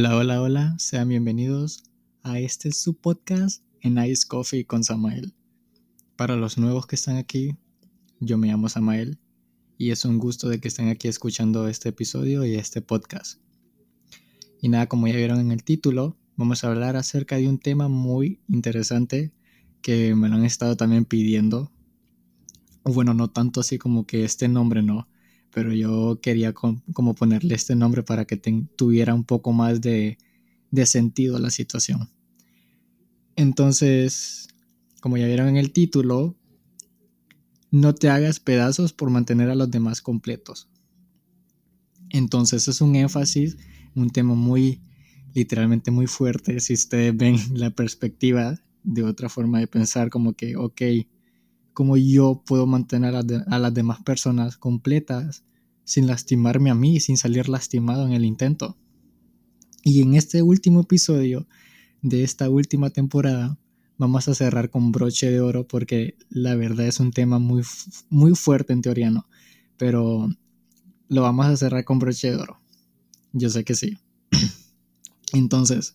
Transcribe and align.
Hola, 0.00 0.16
hola, 0.16 0.40
hola, 0.40 0.74
sean 0.78 1.10
bienvenidos 1.10 1.82
a 2.22 2.38
este 2.38 2.72
su 2.72 2.94
podcast 2.94 3.62
en 3.82 3.98
Ice 3.98 4.26
Coffee 4.26 4.64
con 4.64 4.82
Samael. 4.82 5.34
Para 6.16 6.36
los 6.36 6.56
nuevos 6.56 6.86
que 6.86 6.96
están 6.96 7.18
aquí, 7.18 7.58
yo 8.18 8.38
me 8.38 8.46
llamo 8.46 8.70
Samael 8.70 9.18
y 9.76 9.90
es 9.90 10.06
un 10.06 10.16
gusto 10.16 10.48
de 10.48 10.58
que 10.58 10.68
estén 10.68 10.88
aquí 10.88 11.06
escuchando 11.06 11.68
este 11.68 11.90
episodio 11.90 12.46
y 12.46 12.54
este 12.54 12.80
podcast. 12.80 13.42
Y 14.62 14.70
nada, 14.70 14.86
como 14.86 15.06
ya 15.06 15.16
vieron 15.16 15.38
en 15.38 15.52
el 15.52 15.64
título, 15.64 16.16
vamos 16.34 16.64
a 16.64 16.68
hablar 16.68 16.96
acerca 16.96 17.36
de 17.36 17.46
un 17.46 17.58
tema 17.58 17.88
muy 17.88 18.40
interesante 18.48 19.34
que 19.82 20.14
me 20.14 20.30
lo 20.30 20.36
han 20.36 20.46
estado 20.46 20.78
también 20.78 21.04
pidiendo. 21.04 21.70
Bueno, 22.84 23.12
no 23.12 23.28
tanto 23.28 23.60
así 23.60 23.76
como 23.76 24.06
que 24.06 24.24
este 24.24 24.48
nombre 24.48 24.82
no, 24.82 25.08
pero 25.52 25.72
yo 25.72 26.20
quería 26.22 26.52
como 26.52 27.14
ponerle 27.14 27.54
este 27.54 27.74
nombre 27.74 28.02
para 28.02 28.24
que 28.24 28.36
tuviera 28.36 29.14
un 29.14 29.24
poco 29.24 29.52
más 29.52 29.80
de, 29.80 30.18
de 30.70 30.86
sentido 30.86 31.38
la 31.38 31.50
situación. 31.50 32.10
Entonces, 33.36 34.48
como 35.00 35.16
ya 35.16 35.26
vieron 35.26 35.48
en 35.48 35.56
el 35.56 35.72
título, 35.72 36.36
no 37.70 37.94
te 37.94 38.08
hagas 38.08 38.40
pedazos 38.40 38.92
por 38.92 39.10
mantener 39.10 39.48
a 39.50 39.54
los 39.54 39.70
demás 39.70 40.02
completos. 40.02 40.68
Entonces 42.10 42.66
es 42.68 42.80
un 42.80 42.96
énfasis, 42.96 43.56
un 43.94 44.10
tema 44.10 44.34
muy, 44.34 44.82
literalmente 45.34 45.90
muy 45.90 46.06
fuerte, 46.06 46.58
si 46.60 46.74
ustedes 46.74 47.16
ven 47.16 47.36
la 47.54 47.70
perspectiva 47.70 48.60
de 48.82 49.04
otra 49.04 49.28
forma 49.28 49.60
de 49.60 49.68
pensar, 49.68 50.10
como 50.10 50.32
que, 50.34 50.56
ok, 50.56 50.82
cómo 51.80 51.96
yo 51.96 52.42
puedo 52.44 52.66
mantener 52.66 53.16
a, 53.16 53.22
las 53.58 53.72
demás 53.72 54.02
personas 54.02 54.58
completas 54.58 55.44
sin 55.84 56.06
lastimarme 56.06 56.68
a 56.68 56.74
mí, 56.74 57.00
sin 57.00 57.16
salir 57.16 57.48
lastimado 57.48 58.06
en 58.06 58.12
el 58.12 58.26
intento. 58.26 58.76
Y 59.82 60.02
en 60.02 60.14
este 60.14 60.42
último 60.42 60.82
episodio 60.82 61.48
de 62.02 62.22
esta 62.22 62.50
última 62.50 62.90
temporada 62.90 63.58
vamos 63.96 64.28
a 64.28 64.34
cerrar 64.34 64.68
con 64.68 64.92
broche 64.92 65.30
de 65.30 65.40
oro 65.40 65.66
porque 65.66 66.18
la 66.28 66.54
verdad 66.54 66.86
es 66.86 67.00
un 67.00 67.12
tema 67.12 67.38
muy, 67.38 67.62
muy 68.10 68.34
fuerte 68.34 68.74
en 68.74 68.82
teoría, 68.82 69.10
¿no? 69.10 69.26
Pero 69.78 70.28
lo 71.08 71.22
vamos 71.22 71.46
a 71.46 71.56
cerrar 71.56 71.86
con 71.86 71.98
broche 71.98 72.30
de 72.30 72.36
oro. 72.36 72.60
Yo 73.32 73.48
sé 73.48 73.64
que 73.64 73.74
sí. 73.74 73.96
Entonces, 75.32 75.94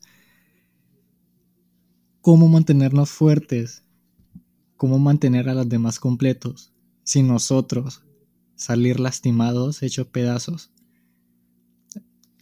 ¿cómo 2.21 2.47
mantenernos 2.47 3.11
fuertes 3.11 3.83
cómo 4.85 4.99
mantener 4.99 5.49
a 5.49 5.55
los 5.55 5.67
demás 5.67 5.99
completos 5.99 6.71
sin 7.01 7.27
nosotros 7.27 8.03
salir 8.53 8.99
lastimados, 8.99 9.81
hechos 9.81 10.05
pedazos. 10.05 10.69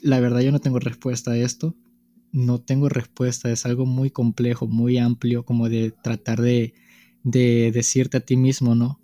La 0.02 0.19
verdad 0.19 0.41
yo 0.41 0.52
no 0.52 0.59
tengo 0.59 0.80
respuesta 0.80 1.31
a 1.31 1.38
esto. 1.38 1.73
No 2.33 2.59
tengo 2.59 2.89
respuesta. 2.89 3.50
Es 3.50 3.66
algo 3.66 3.85
muy 3.85 4.11
complejo, 4.11 4.67
muy 4.67 4.97
amplio, 4.97 5.45
como 5.45 5.69
de 5.69 5.91
tratar 5.91 6.41
de, 6.41 6.73
de 7.23 7.72
decirte 7.73 8.17
a 8.17 8.25
ti 8.25 8.35
mismo, 8.35 8.75
¿no? 8.75 9.00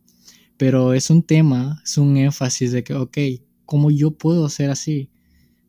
Pero 0.58 0.94
es 0.94 1.10
un 1.10 1.24
tema, 1.24 1.82
es 1.86 1.98
un 1.98 2.18
énfasis 2.18 2.74
de 2.74 2.84
que, 2.84 2.94
ok, 2.94 3.18
¿cómo 3.66 3.90
yo 3.90 4.18
puedo 4.18 4.50
ser 4.50 4.70
así? 4.70 5.12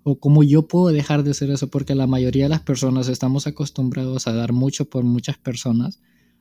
O 0.03 0.19
cómo 0.19 0.43
yo 0.43 0.67
puedo 0.67 0.89
dejar 0.89 1.23
de 1.23 1.35
ser 1.35 1.53
eso, 1.53 1.71
porque 1.71 1.95
la 1.95 2.09
mayoría 2.09 2.47
de 2.47 2.51
las 2.51 2.63
personas 2.63 3.07
estamos 3.07 3.47
acostumbrados 3.47 4.27
a 4.27 4.33
dar 4.33 4.53
mucho 4.53 4.91
por 4.91 5.05
muchas 5.05 5.39
personas 5.39 6.01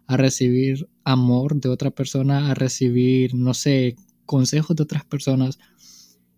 a 0.10 0.18
recibir 0.18 0.90
amor 1.04 1.62
de 1.62 1.70
otra 1.70 1.92
persona, 1.92 2.50
a 2.50 2.56
recibir, 2.56 3.36
no 3.36 3.54
sé, 3.54 3.96
consejos 4.26 4.76
de 4.76 4.82
otras 4.82 5.06
personas 5.06 5.60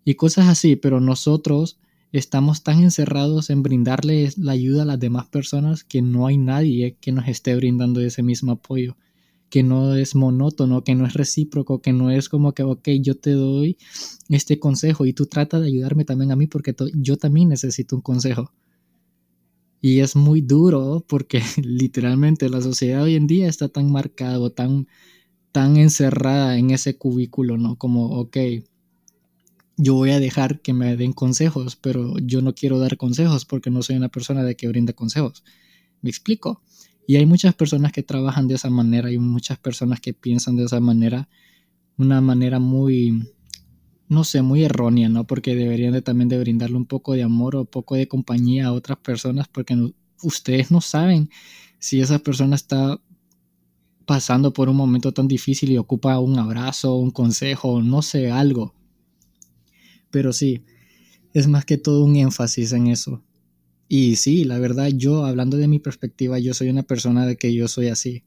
y 0.04 0.14
cosas 0.14 0.48
así, 0.48 0.76
pero 0.76 1.00
nosotros 1.00 1.78
estamos 2.12 2.62
tan 2.64 2.82
encerrados 2.82 3.48
en 3.48 3.62
brindarle 3.62 4.28
la 4.36 4.52
ayuda 4.52 4.82
a 4.82 4.84
las 4.84 5.00
demás 5.00 5.26
personas 5.28 5.84
que 5.84 6.02
no 6.02 6.26
hay 6.26 6.36
nadie 6.36 6.98
que 7.00 7.12
nos 7.12 7.26
esté 7.28 7.56
brindando 7.56 8.02
ese 8.02 8.22
mismo 8.22 8.52
apoyo, 8.52 8.98
que 9.48 9.62
no 9.62 9.94
es 9.94 10.14
monótono, 10.14 10.84
que 10.84 10.94
no 10.94 11.06
es 11.06 11.14
recíproco, 11.14 11.80
que 11.80 11.94
no 11.94 12.10
es 12.10 12.28
como 12.28 12.52
que, 12.52 12.64
ok, 12.64 12.86
yo 13.00 13.16
te 13.16 13.30
doy 13.30 13.78
este 14.28 14.58
consejo 14.58 15.06
y 15.06 15.14
tú 15.14 15.24
trata 15.24 15.60
de 15.60 15.68
ayudarme 15.68 16.04
también 16.04 16.30
a 16.30 16.36
mí 16.36 16.46
porque 16.46 16.74
yo 16.94 17.16
también 17.16 17.48
necesito 17.48 17.96
un 17.96 18.02
consejo. 18.02 18.52
Y 19.84 19.98
es 19.98 20.14
muy 20.14 20.40
duro 20.40 21.04
porque 21.06 21.42
literalmente 21.62 22.48
la 22.48 22.62
sociedad 22.62 23.02
hoy 23.02 23.16
en 23.16 23.26
día 23.26 23.48
está 23.48 23.68
tan 23.68 23.90
marcada, 23.90 24.48
tan, 24.48 24.86
tan 25.50 25.76
encerrada 25.76 26.56
en 26.56 26.70
ese 26.70 26.96
cubículo, 26.96 27.58
¿no? 27.58 27.76
Como, 27.76 28.06
ok, 28.20 28.36
yo 29.76 29.94
voy 29.94 30.10
a 30.10 30.20
dejar 30.20 30.60
que 30.60 30.72
me 30.72 30.96
den 30.96 31.12
consejos, 31.12 31.74
pero 31.74 32.16
yo 32.20 32.42
no 32.42 32.54
quiero 32.54 32.78
dar 32.78 32.96
consejos 32.96 33.44
porque 33.44 33.70
no 33.70 33.82
soy 33.82 33.96
una 33.96 34.08
persona 34.08 34.44
de 34.44 34.54
que 34.54 34.68
brinde 34.68 34.94
consejos. 34.94 35.42
¿Me 36.00 36.10
explico? 36.10 36.62
Y 37.08 37.16
hay 37.16 37.26
muchas 37.26 37.54
personas 37.54 37.90
que 37.90 38.04
trabajan 38.04 38.46
de 38.46 38.54
esa 38.54 38.70
manera, 38.70 39.08
hay 39.08 39.18
muchas 39.18 39.58
personas 39.58 40.00
que 40.00 40.14
piensan 40.14 40.56
de 40.56 40.64
esa 40.64 40.78
manera, 40.78 41.28
una 41.96 42.20
manera 42.20 42.60
muy, 42.60 43.28
no 44.08 44.24
sé, 44.24 44.42
muy 44.42 44.64
errónea, 44.64 45.08
¿no? 45.08 45.24
Porque 45.26 45.54
deberían 45.54 45.92
de, 45.92 46.02
también 46.02 46.28
de 46.28 46.38
brindarle 46.38 46.76
un 46.76 46.86
poco 46.86 47.14
de 47.14 47.22
amor 47.22 47.56
o 47.56 47.60
un 47.60 47.66
poco 47.66 47.94
de 47.94 48.08
compañía 48.08 48.66
a 48.66 48.72
otras 48.72 48.98
personas 48.98 49.48
porque 49.48 49.76
ustedes 50.22 50.70
no 50.70 50.80
saben 50.80 51.30
si 51.78 52.00
esa 52.00 52.18
persona 52.18 52.56
está 52.56 53.00
pasando 54.06 54.52
por 54.52 54.68
un 54.68 54.76
momento 54.76 55.12
tan 55.12 55.28
difícil 55.28 55.70
y 55.70 55.78
ocupa 55.78 56.18
un 56.18 56.38
abrazo, 56.38 56.96
un 56.96 57.10
consejo, 57.10 57.82
no 57.82 58.02
sé, 58.02 58.30
algo. 58.30 58.74
Pero 60.10 60.32
sí, 60.32 60.64
es 61.32 61.48
más 61.48 61.64
que 61.64 61.78
todo 61.78 62.04
un 62.04 62.16
énfasis 62.16 62.72
en 62.72 62.88
eso. 62.88 63.22
Y 63.88 64.16
sí, 64.16 64.44
la 64.44 64.58
verdad, 64.58 64.88
yo, 64.94 65.24
hablando 65.24 65.56
de 65.56 65.68
mi 65.68 65.78
perspectiva, 65.78 66.38
yo 66.38 66.54
soy 66.54 66.68
una 66.68 66.82
persona 66.82 67.26
de 67.26 67.36
que 67.36 67.54
yo 67.54 67.68
soy 67.68 67.88
así. 67.88 68.24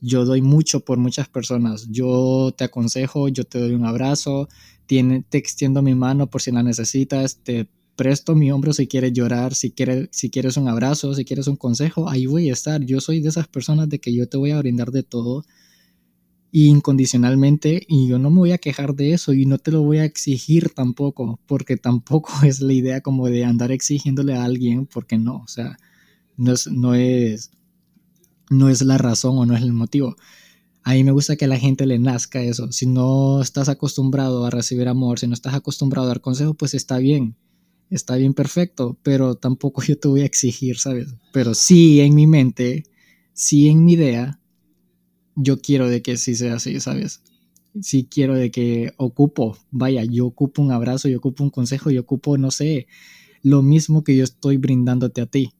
Yo 0.00 0.24
doy 0.24 0.42
mucho 0.42 0.80
por 0.80 0.98
muchas 0.98 1.28
personas. 1.28 1.88
Yo 1.90 2.52
te 2.56 2.64
aconsejo, 2.64 3.28
yo 3.28 3.44
te 3.44 3.58
doy 3.58 3.74
un 3.74 3.84
abrazo, 3.84 4.48
te 4.86 5.24
extiendo 5.32 5.82
mi 5.82 5.94
mano 5.94 6.28
por 6.28 6.40
si 6.40 6.50
la 6.50 6.62
necesitas, 6.62 7.38
te 7.42 7.68
presto 7.96 8.36
mi 8.36 8.52
hombro 8.52 8.72
si 8.72 8.86
quieres 8.86 9.12
llorar, 9.12 9.54
si 9.54 9.72
quieres, 9.72 10.08
si 10.12 10.30
quieres 10.30 10.56
un 10.56 10.68
abrazo, 10.68 11.14
si 11.14 11.24
quieres 11.24 11.48
un 11.48 11.56
consejo, 11.56 12.08
ahí 12.08 12.26
voy 12.26 12.48
a 12.48 12.52
estar. 12.52 12.84
Yo 12.84 13.00
soy 13.00 13.20
de 13.20 13.28
esas 13.28 13.48
personas 13.48 13.88
de 13.88 13.98
que 13.98 14.14
yo 14.14 14.28
te 14.28 14.36
voy 14.36 14.52
a 14.52 14.58
brindar 14.58 14.92
de 14.92 15.02
todo 15.02 15.44
incondicionalmente 16.52 17.84
y 17.88 18.08
yo 18.08 18.18
no 18.18 18.30
me 18.30 18.38
voy 18.38 18.52
a 18.52 18.58
quejar 18.58 18.94
de 18.94 19.12
eso 19.12 19.32
y 19.34 19.44
no 19.46 19.58
te 19.58 19.70
lo 19.70 19.82
voy 19.82 19.98
a 19.98 20.04
exigir 20.04 20.70
tampoco, 20.70 21.40
porque 21.46 21.76
tampoco 21.76 22.32
es 22.44 22.60
la 22.60 22.72
idea 22.72 23.00
como 23.00 23.28
de 23.28 23.44
andar 23.44 23.72
exigiéndole 23.72 24.34
a 24.34 24.44
alguien, 24.44 24.86
porque 24.86 25.18
no, 25.18 25.38
o 25.38 25.48
sea, 25.48 25.76
no 26.36 26.52
es, 26.52 26.66
no 26.68 26.94
es, 26.94 27.50
no 28.50 28.68
es 28.68 28.82
la 28.82 28.98
razón 28.98 29.38
o 29.38 29.46
no 29.46 29.56
es 29.56 29.62
el 29.62 29.72
motivo. 29.72 30.16
A 30.82 30.92
mí 30.92 31.04
me 31.04 31.12
gusta 31.12 31.36
que 31.36 31.44
a 31.44 31.48
la 31.48 31.58
gente 31.58 31.86
le 31.86 31.98
nazca 31.98 32.40
eso. 32.40 32.72
Si 32.72 32.86
no 32.86 33.42
estás 33.42 33.68
acostumbrado 33.68 34.46
a 34.46 34.50
recibir 34.50 34.88
amor, 34.88 35.18
si 35.18 35.26
no 35.26 35.34
estás 35.34 35.54
acostumbrado 35.54 36.06
a 36.06 36.08
dar 36.08 36.20
consejo, 36.20 36.54
pues 36.54 36.74
está 36.74 36.98
bien. 36.98 37.36
Está 37.90 38.16
bien 38.16 38.34
perfecto, 38.34 38.98
pero 39.02 39.34
tampoco 39.34 39.82
yo 39.86 39.98
te 39.98 40.08
voy 40.08 40.22
a 40.22 40.26
exigir, 40.26 40.78
¿sabes? 40.78 41.14
Pero 41.32 41.54
sí 41.54 42.00
en 42.00 42.14
mi 42.14 42.26
mente, 42.26 42.84
sí 43.32 43.68
en 43.68 43.84
mi 43.84 43.94
idea, 43.94 44.40
yo 45.36 45.60
quiero 45.60 45.88
de 45.88 46.02
que 46.02 46.16
sí 46.16 46.34
sea 46.34 46.54
así, 46.54 46.80
¿sabes? 46.80 47.22
Sí 47.80 48.08
quiero 48.10 48.34
de 48.34 48.50
que 48.50 48.92
ocupo, 48.96 49.56
vaya, 49.70 50.04
yo 50.04 50.26
ocupo 50.26 50.62
un 50.62 50.72
abrazo, 50.72 51.08
yo 51.08 51.18
ocupo 51.18 51.44
un 51.44 51.50
consejo, 51.50 51.90
yo 51.90 52.00
ocupo, 52.00 52.36
no 52.38 52.50
sé, 52.50 52.86
lo 53.42 53.62
mismo 53.62 54.02
que 54.02 54.16
yo 54.16 54.24
estoy 54.24 54.56
brindándote 54.56 55.20
a 55.20 55.26
ti. 55.26 55.52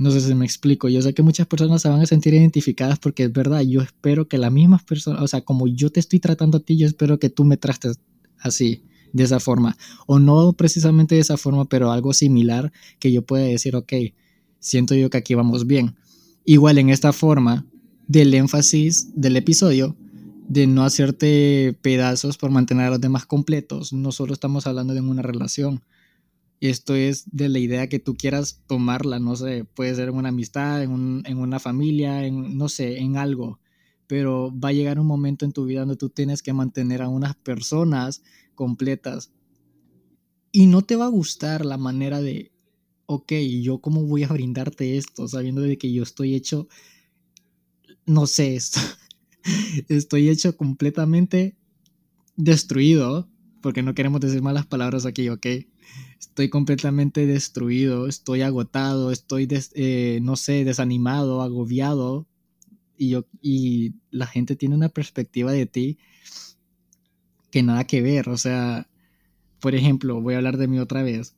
No 0.00 0.10
sé 0.10 0.22
si 0.22 0.34
me 0.34 0.46
explico. 0.46 0.88
Yo 0.88 1.02
sé 1.02 1.12
que 1.12 1.22
muchas 1.22 1.46
personas 1.46 1.82
se 1.82 1.90
van 1.90 2.00
a 2.00 2.06
sentir 2.06 2.32
identificadas 2.32 2.98
porque 2.98 3.24
es 3.24 3.32
verdad. 3.32 3.60
Yo 3.60 3.82
espero 3.82 4.28
que 4.28 4.38
las 4.38 4.50
mismas 4.50 4.82
personas, 4.82 5.20
o 5.20 5.28
sea, 5.28 5.42
como 5.42 5.68
yo 5.68 5.90
te 5.92 6.00
estoy 6.00 6.20
tratando 6.20 6.56
a 6.56 6.60
ti, 6.60 6.78
yo 6.78 6.86
espero 6.86 7.18
que 7.18 7.28
tú 7.28 7.44
me 7.44 7.58
trates 7.58 8.00
así, 8.38 8.82
de 9.12 9.24
esa 9.24 9.40
forma. 9.40 9.76
O 10.06 10.18
no 10.18 10.54
precisamente 10.54 11.16
de 11.16 11.20
esa 11.20 11.36
forma, 11.36 11.66
pero 11.66 11.92
algo 11.92 12.14
similar 12.14 12.72
que 12.98 13.12
yo 13.12 13.20
pueda 13.20 13.44
decir, 13.44 13.76
ok, 13.76 13.92
siento 14.58 14.94
yo 14.94 15.10
que 15.10 15.18
aquí 15.18 15.34
vamos 15.34 15.66
bien. 15.66 15.96
Igual 16.46 16.78
en 16.78 16.88
esta 16.88 17.12
forma 17.12 17.66
del 18.08 18.32
énfasis 18.32 19.10
del 19.14 19.36
episodio, 19.36 19.96
de 20.48 20.66
no 20.66 20.82
hacerte 20.82 21.76
pedazos 21.82 22.38
por 22.38 22.50
mantener 22.50 22.86
a 22.86 22.90
los 22.90 23.02
demás 23.02 23.26
completos, 23.26 23.92
no 23.92 24.12
solo 24.12 24.32
estamos 24.32 24.66
hablando 24.66 24.94
de 24.94 25.02
una 25.02 25.20
relación, 25.20 25.82
esto 26.60 26.94
es 26.94 27.24
de 27.30 27.48
la 27.48 27.58
idea 27.58 27.88
que 27.88 27.98
tú 27.98 28.16
quieras 28.16 28.62
tomarla, 28.66 29.18
no 29.18 29.34
sé, 29.34 29.64
puede 29.64 29.94
ser 29.94 30.10
en 30.10 30.16
una 30.16 30.28
amistad, 30.28 30.82
en, 30.82 30.90
una 31.38 31.58
familia, 31.58 32.26
en, 32.26 32.58
no 32.58 32.68
sé, 32.68 32.98
en 32.98 33.16
algo. 33.16 33.58
Pero 34.06 34.52
va 34.52 34.68
a 34.68 34.72
llegar 34.72 35.00
un 35.00 35.06
momento 35.06 35.46
en 35.46 35.52
tu 35.52 35.64
vida 35.64 35.80
donde 35.80 35.96
tú 35.96 36.10
tienes 36.10 36.42
que 36.42 36.52
mantener 36.52 37.00
a 37.00 37.08
unas 37.08 37.34
personas 37.36 38.22
completas. 38.54 39.32
Y 40.52 40.66
no 40.66 40.82
te 40.82 40.96
va 40.96 41.06
a 41.06 41.10
gustar 41.10 41.64
la 41.64 41.78
manera 41.78 42.20
de, 42.20 42.52
ok, 43.06 43.32
yo 43.62 43.80
cómo 43.80 44.04
voy 44.04 44.24
a 44.24 44.28
brindarte 44.28 44.98
esto, 44.98 45.28
sabiendo 45.28 45.62
de 45.62 45.78
que 45.78 45.90
yo 45.90 46.02
estoy 46.02 46.34
hecho, 46.34 46.68
no 48.04 48.26
sé, 48.26 48.56
esto, 48.56 48.80
estoy 49.88 50.28
hecho 50.28 50.56
completamente 50.58 51.56
destruido, 52.36 53.30
porque 53.62 53.82
no 53.82 53.94
queremos 53.94 54.20
decir 54.20 54.42
malas 54.42 54.66
palabras 54.66 55.06
aquí, 55.06 55.30
ok 55.30 55.46
estoy 56.18 56.48
completamente 56.48 57.26
destruido, 57.26 58.06
estoy 58.06 58.42
agotado, 58.42 59.10
estoy, 59.10 59.48
eh, 59.74 60.20
no 60.22 60.36
sé, 60.36 60.64
desanimado, 60.64 61.42
agobiado, 61.42 62.26
y, 62.96 63.10
yo, 63.10 63.24
y 63.40 63.94
la 64.10 64.26
gente 64.26 64.56
tiene 64.56 64.74
una 64.74 64.90
perspectiva 64.90 65.52
de 65.52 65.66
ti 65.66 65.98
que 67.50 67.62
nada 67.62 67.84
que 67.84 68.02
ver, 68.02 68.28
o 68.28 68.36
sea, 68.36 68.88
por 69.60 69.74
ejemplo, 69.74 70.20
voy 70.20 70.34
a 70.34 70.36
hablar 70.38 70.56
de 70.56 70.68
mí 70.68 70.78
otra 70.78 71.02
vez, 71.02 71.34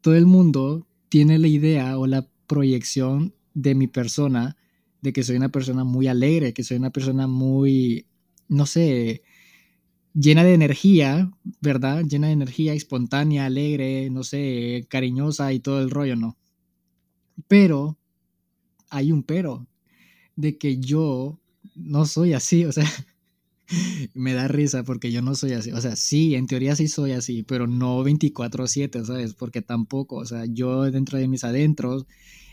todo 0.00 0.14
el 0.14 0.26
mundo 0.26 0.86
tiene 1.08 1.38
la 1.38 1.48
idea 1.48 1.98
o 1.98 2.06
la 2.06 2.28
proyección 2.46 3.34
de 3.54 3.74
mi 3.74 3.86
persona, 3.86 4.56
de 5.00 5.12
que 5.12 5.22
soy 5.22 5.36
una 5.36 5.50
persona 5.50 5.84
muy 5.84 6.06
alegre, 6.06 6.54
que 6.54 6.64
soy 6.64 6.76
una 6.76 6.90
persona 6.90 7.26
muy, 7.26 8.06
no 8.48 8.66
sé, 8.66 9.22
llena 10.14 10.44
de 10.44 10.54
energía, 10.54 11.30
¿verdad? 11.60 12.04
Llena 12.04 12.28
de 12.28 12.34
energía, 12.34 12.74
espontánea, 12.74 13.46
alegre, 13.46 14.10
no 14.10 14.24
sé, 14.24 14.86
cariñosa 14.88 15.52
y 15.52 15.60
todo 15.60 15.80
el 15.80 15.90
rollo, 15.90 16.16
¿no? 16.16 16.36
Pero 17.48 17.98
hay 18.90 19.12
un 19.12 19.22
pero 19.22 19.66
de 20.36 20.58
que 20.58 20.78
yo 20.78 21.40
no 21.74 22.06
soy 22.06 22.34
así, 22.34 22.64
o 22.64 22.72
sea, 22.72 22.86
me 24.14 24.34
da 24.34 24.48
risa 24.48 24.84
porque 24.84 25.12
yo 25.12 25.22
no 25.22 25.34
soy 25.34 25.52
así. 25.52 25.72
O 25.72 25.80
sea, 25.80 25.96
sí, 25.96 26.34
en 26.34 26.46
teoría 26.46 26.76
sí 26.76 26.88
soy 26.88 27.12
así, 27.12 27.42
pero 27.42 27.66
no 27.66 28.02
24/7, 28.04 29.04
¿sabes? 29.04 29.34
Porque 29.34 29.62
tampoco, 29.62 30.16
o 30.16 30.26
sea, 30.26 30.44
yo 30.46 30.82
dentro 30.90 31.18
de 31.18 31.28
mis 31.28 31.44
adentros, 31.44 32.06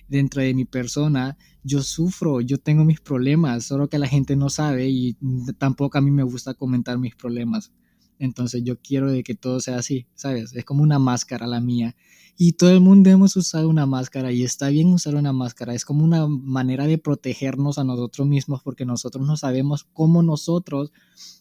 dentro 0.09 0.41
de 0.41 0.53
mi 0.53 0.65
persona, 0.65 1.37
yo 1.63 1.81
sufro, 1.81 2.41
yo 2.41 2.57
tengo 2.57 2.83
mis 2.83 2.99
problemas, 2.99 3.65
solo 3.65 3.89
que 3.89 3.99
la 3.99 4.07
gente 4.07 4.35
no 4.35 4.49
sabe 4.49 4.89
y 4.89 5.17
tampoco 5.57 5.97
a 5.97 6.01
mí 6.01 6.11
me 6.11 6.23
gusta 6.23 6.53
comentar 6.53 6.97
mis 6.97 7.15
problemas. 7.15 7.71
Entonces 8.17 8.63
yo 8.65 8.77
quiero 8.81 9.11
de 9.11 9.23
que 9.23 9.33
todo 9.33 9.61
sea 9.61 9.77
así, 9.77 10.07
¿sabes? 10.13 10.53
Es 10.53 10.65
como 10.65 10.83
una 10.83 10.99
máscara 10.99 11.47
la 11.47 11.61
mía. 11.61 11.95
Y 12.37 12.53
todo 12.53 12.71
el 12.71 12.81
mundo 12.81 13.09
hemos 13.09 13.35
usado 13.35 13.69
una 13.69 13.85
máscara 13.85 14.31
y 14.31 14.43
está 14.43 14.69
bien 14.69 14.87
usar 14.87 15.15
una 15.15 15.33
máscara. 15.33 15.73
Es 15.73 15.85
como 15.85 16.03
una 16.03 16.27
manera 16.27 16.85
de 16.85 16.97
protegernos 16.97 17.77
a 17.77 17.83
nosotros 17.83 18.27
mismos 18.27 18.61
porque 18.63 18.85
nosotros 18.85 19.25
no 19.25 19.37
sabemos 19.37 19.87
cómo 19.93 20.21
nosotros 20.21 20.91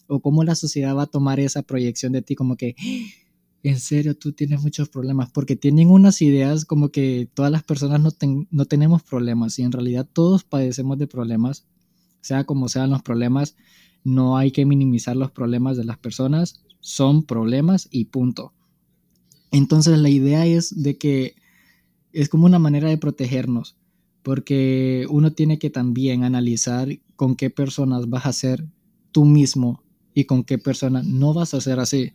o 0.07 0.21
cómo 0.21 0.43
la 0.43 0.55
sociedad 0.55 0.95
va 0.95 1.03
a 1.03 1.07
tomar 1.07 1.39
esa 1.39 1.63
proyección 1.63 2.13
de 2.13 2.21
ti 2.21 2.35
como 2.35 2.55
que, 2.55 2.75
en 3.63 3.79
serio, 3.79 4.15
tú 4.15 4.31
tienes 4.31 4.61
muchos 4.61 4.89
problemas. 4.89 5.31
Porque 5.31 5.55
tienen 5.55 5.89
unas 5.89 6.21
ideas 6.21 6.65
como 6.65 6.89
que 6.89 7.29
todas 7.33 7.51
las 7.51 7.63
personas 7.63 8.01
no, 8.01 8.11
no 8.51 8.65
tenemos 8.65 9.03
problemas 9.03 9.59
y 9.59 9.63
en 9.63 9.71
realidad 9.71 10.07
todos 10.11 10.43
padecemos 10.43 10.97
de 10.97 11.07
problemas. 11.07 11.65
Sea 12.21 12.43
como 12.43 12.69
sean 12.69 12.89
los 12.89 13.01
problemas, 13.01 13.55
no 14.03 14.37
hay 14.37 14.51
que 14.51 14.65
minimizar 14.65 15.15
los 15.15 15.31
problemas 15.31 15.77
de 15.77 15.85
las 15.85 15.97
personas 15.97 16.61
son 16.79 17.23
problemas 17.23 17.87
y 17.91 18.05
punto. 18.05 18.53
Entonces 19.51 19.97
la 19.99 20.09
idea 20.09 20.45
es 20.45 20.81
de 20.81 20.97
que 20.97 21.35
es 22.13 22.29
como 22.29 22.45
una 22.45 22.59
manera 22.59 22.89
de 22.89 22.97
protegernos, 22.97 23.77
porque 24.23 25.05
uno 25.09 25.33
tiene 25.33 25.59
que 25.59 25.69
también 25.69 26.23
analizar 26.23 26.89
con 27.15 27.35
qué 27.35 27.49
personas 27.49 28.09
vas 28.09 28.25
a 28.25 28.33
ser 28.33 28.65
tú 29.11 29.25
mismo 29.25 29.83
y 30.13 30.25
con 30.25 30.43
qué 30.43 30.57
persona 30.57 31.01
no 31.03 31.33
vas 31.33 31.53
a 31.53 31.61
ser 31.61 31.79
así. 31.79 32.13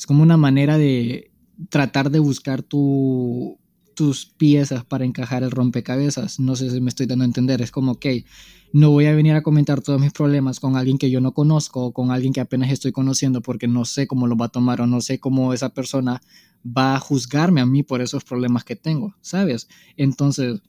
Es 0.00 0.06
como 0.06 0.22
una 0.22 0.38
manera 0.38 0.78
de 0.78 1.30
tratar 1.68 2.10
de 2.10 2.20
buscar 2.20 2.62
tu, 2.62 3.58
tus 3.92 4.24
piezas 4.24 4.82
para 4.82 5.04
encajar 5.04 5.42
el 5.42 5.50
rompecabezas. 5.50 6.40
No 6.40 6.56
sé 6.56 6.70
si 6.70 6.80
me 6.80 6.88
estoy 6.88 7.04
dando 7.04 7.22
a 7.22 7.26
entender. 7.26 7.60
Es 7.60 7.70
como, 7.70 7.92
ok, 7.92 8.06
no 8.72 8.92
voy 8.92 9.04
a 9.04 9.14
venir 9.14 9.34
a 9.34 9.42
comentar 9.42 9.82
todos 9.82 10.00
mis 10.00 10.14
problemas 10.14 10.58
con 10.58 10.74
alguien 10.74 10.96
que 10.96 11.10
yo 11.10 11.20
no 11.20 11.34
conozco 11.34 11.84
o 11.84 11.92
con 11.92 12.12
alguien 12.12 12.32
que 12.32 12.40
apenas 12.40 12.70
estoy 12.70 12.92
conociendo 12.92 13.42
porque 13.42 13.68
no 13.68 13.84
sé 13.84 14.06
cómo 14.06 14.26
lo 14.26 14.38
va 14.38 14.46
a 14.46 14.48
tomar 14.48 14.80
o 14.80 14.86
no 14.86 15.02
sé 15.02 15.20
cómo 15.20 15.52
esa 15.52 15.74
persona 15.74 16.22
va 16.64 16.94
a 16.94 16.98
juzgarme 16.98 17.60
a 17.60 17.66
mí 17.66 17.82
por 17.82 18.00
esos 18.00 18.24
problemas 18.24 18.64
que 18.64 18.76
tengo, 18.76 19.14
¿sabes? 19.20 19.68
Entonces, 19.98 20.62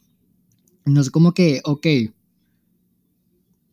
no 0.84 1.00
es 1.00 1.10
como 1.10 1.34
que, 1.34 1.62
ok, 1.64 1.88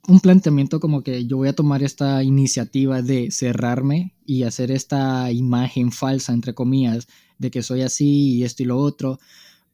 un 0.08 0.20
planteamiento 0.20 0.80
como 0.80 1.02
que 1.02 1.26
yo 1.26 1.36
voy 1.36 1.48
a 1.48 1.52
tomar 1.52 1.82
esta 1.82 2.24
iniciativa 2.24 3.02
de 3.02 3.30
cerrarme 3.30 4.14
y 4.24 4.44
hacer 4.44 4.70
esta 4.70 5.30
imagen 5.30 5.92
falsa, 5.92 6.32
entre 6.32 6.54
comillas, 6.54 7.08
de 7.38 7.50
que 7.50 7.62
soy 7.62 7.82
así 7.82 8.36
y 8.36 8.44
esto 8.44 8.62
y 8.62 8.66
lo 8.66 8.78
otro, 8.78 9.20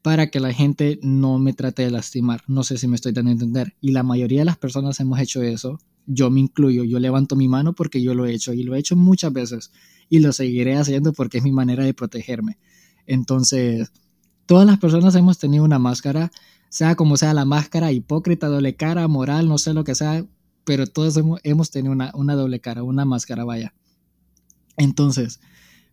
para 0.02 0.31
que 0.31 0.40
la 0.40 0.52
gente 0.52 0.98
no 1.02 1.38
me 1.38 1.52
trate 1.52 1.84
de 1.84 1.92
lastimar. 1.92 2.42
No 2.48 2.64
sé 2.64 2.78
si 2.78 2.88
me 2.88 2.96
estoy 2.96 3.12
dando 3.12 3.31
a 3.31 3.32
entender. 3.32 3.75
Y 3.81 3.92
la 3.92 4.02
mayoría 4.02 4.40
de 4.40 4.44
las 4.44 4.58
personas 4.58 4.98
hemos 4.98 5.20
hecho 5.20 5.40
eso. 5.40 5.78
Yo 6.06 6.31
me 6.31 6.40
incluyo, 6.40 6.82
yo 6.82 6.98
levanto 6.98 7.37
mi 7.37 7.46
mano 7.46 7.72
porque 7.72 8.02
yo 8.02 8.12
lo 8.12 8.26
he 8.26 8.34
hecho 8.34 8.52
y 8.52 8.64
lo 8.64 8.75
he 8.75 8.80
hecho 8.80 8.96
muchas 8.96 9.32
veces 9.32 9.70
y 10.10 10.19
lo 10.19 10.32
seguiré 10.32 10.76
haciendo 10.76 11.12
porque 11.12 11.38
es 11.38 11.44
mi 11.44 11.52
manera 11.52 11.84
de 11.84 11.94
protegerme. 11.94 12.58
Entonces, 13.06 13.92
todas 14.46 14.66
las 14.66 14.78
personas 14.80 15.14
hemos 15.14 15.38
tenido 15.38 15.64
una 15.64 15.78
máscara, 15.78 16.32
sea 16.75 16.97
como 16.97 17.17
sea 17.17 17.35
la 17.35 17.44
máscara, 17.44 17.93
hipócrita, 17.93 18.49
doble 18.49 18.75
cara, 18.75 19.06
moral, 19.06 19.47
no 19.47 19.59
sé 19.59 19.73
lo 19.75 19.85
que 19.85 19.94
sea, 19.94 20.26
pero 20.65 20.88
todos 20.88 21.17
hemos, 21.44 21.71
tenido 21.71 21.93
una, 21.93 22.11
una 22.17 22.35
doble 22.35 22.59
cara, 22.59 22.82
una 22.82 23.05
máscara, 23.05 23.44
vaya. 23.44 23.73
Entonces, 24.76 25.38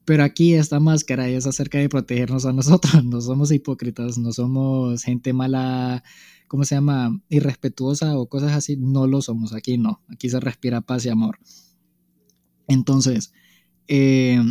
pero 0.05 0.23
aquí 0.23 0.55
esta 0.55 0.79
máscara 0.79 1.29
es 1.29 1.45
acerca 1.45 1.77
de 1.77 1.87
protegernos 1.87 2.47
a 2.47 2.53
nosotros. 2.53 3.03
No 3.05 3.21
somos 3.21 3.51
hipócritas, 3.51 4.17
no 4.17 4.33
somos 4.33 5.03
gente 5.03 5.33
mala, 5.33 6.03
¿cómo 6.47 6.63
se 6.63 6.73
llama? 6.73 7.15
Irrespetuosa 7.29 8.17
o 8.17 8.27
cosas 8.27 8.53
así. 8.53 8.75
No 8.75 9.05
lo 9.05 9.21
somos. 9.21 9.53
Aquí 9.53 9.77
no. 9.77 10.01
Aquí 10.07 10.31
se 10.31 10.39
respira 10.39 10.81
paz 10.81 11.05
y 11.05 11.09
amor. 11.09 11.37
Entonces, 12.67 13.33
eh, 13.87 14.41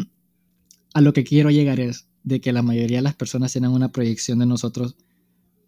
a 0.94 1.00
lo 1.00 1.12
que 1.12 1.25
quiero 1.25 1.50
llegar 1.50 1.81
es 1.81 2.06
de 2.23 2.41
que 2.41 2.53
la 2.53 2.62
mayoría 2.62 2.99
de 2.99 3.03
las 3.03 3.17
personas 3.17 3.50
tienen 3.50 3.73
una 3.73 3.91
proyección 3.91 4.38
de 4.38 4.47
nosotros 4.47 4.94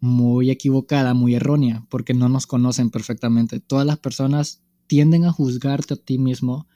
muy 0.03 0.49
equivocada, 0.49 1.13
muy 1.13 1.35
errónea, 1.35 1.85
porque 1.87 2.13
no 2.13 2.27
nos 2.27 2.45
conocen 2.45 2.89
perfectamente. 2.89 3.61
Todas 3.61 3.85
las 3.85 3.99
personas 3.99 4.61
tienden 4.85 5.23
a 5.23 5.31
juzgarte 5.31 5.93
a 5.93 5.97
ti 5.97 6.17
mismo 6.17 6.67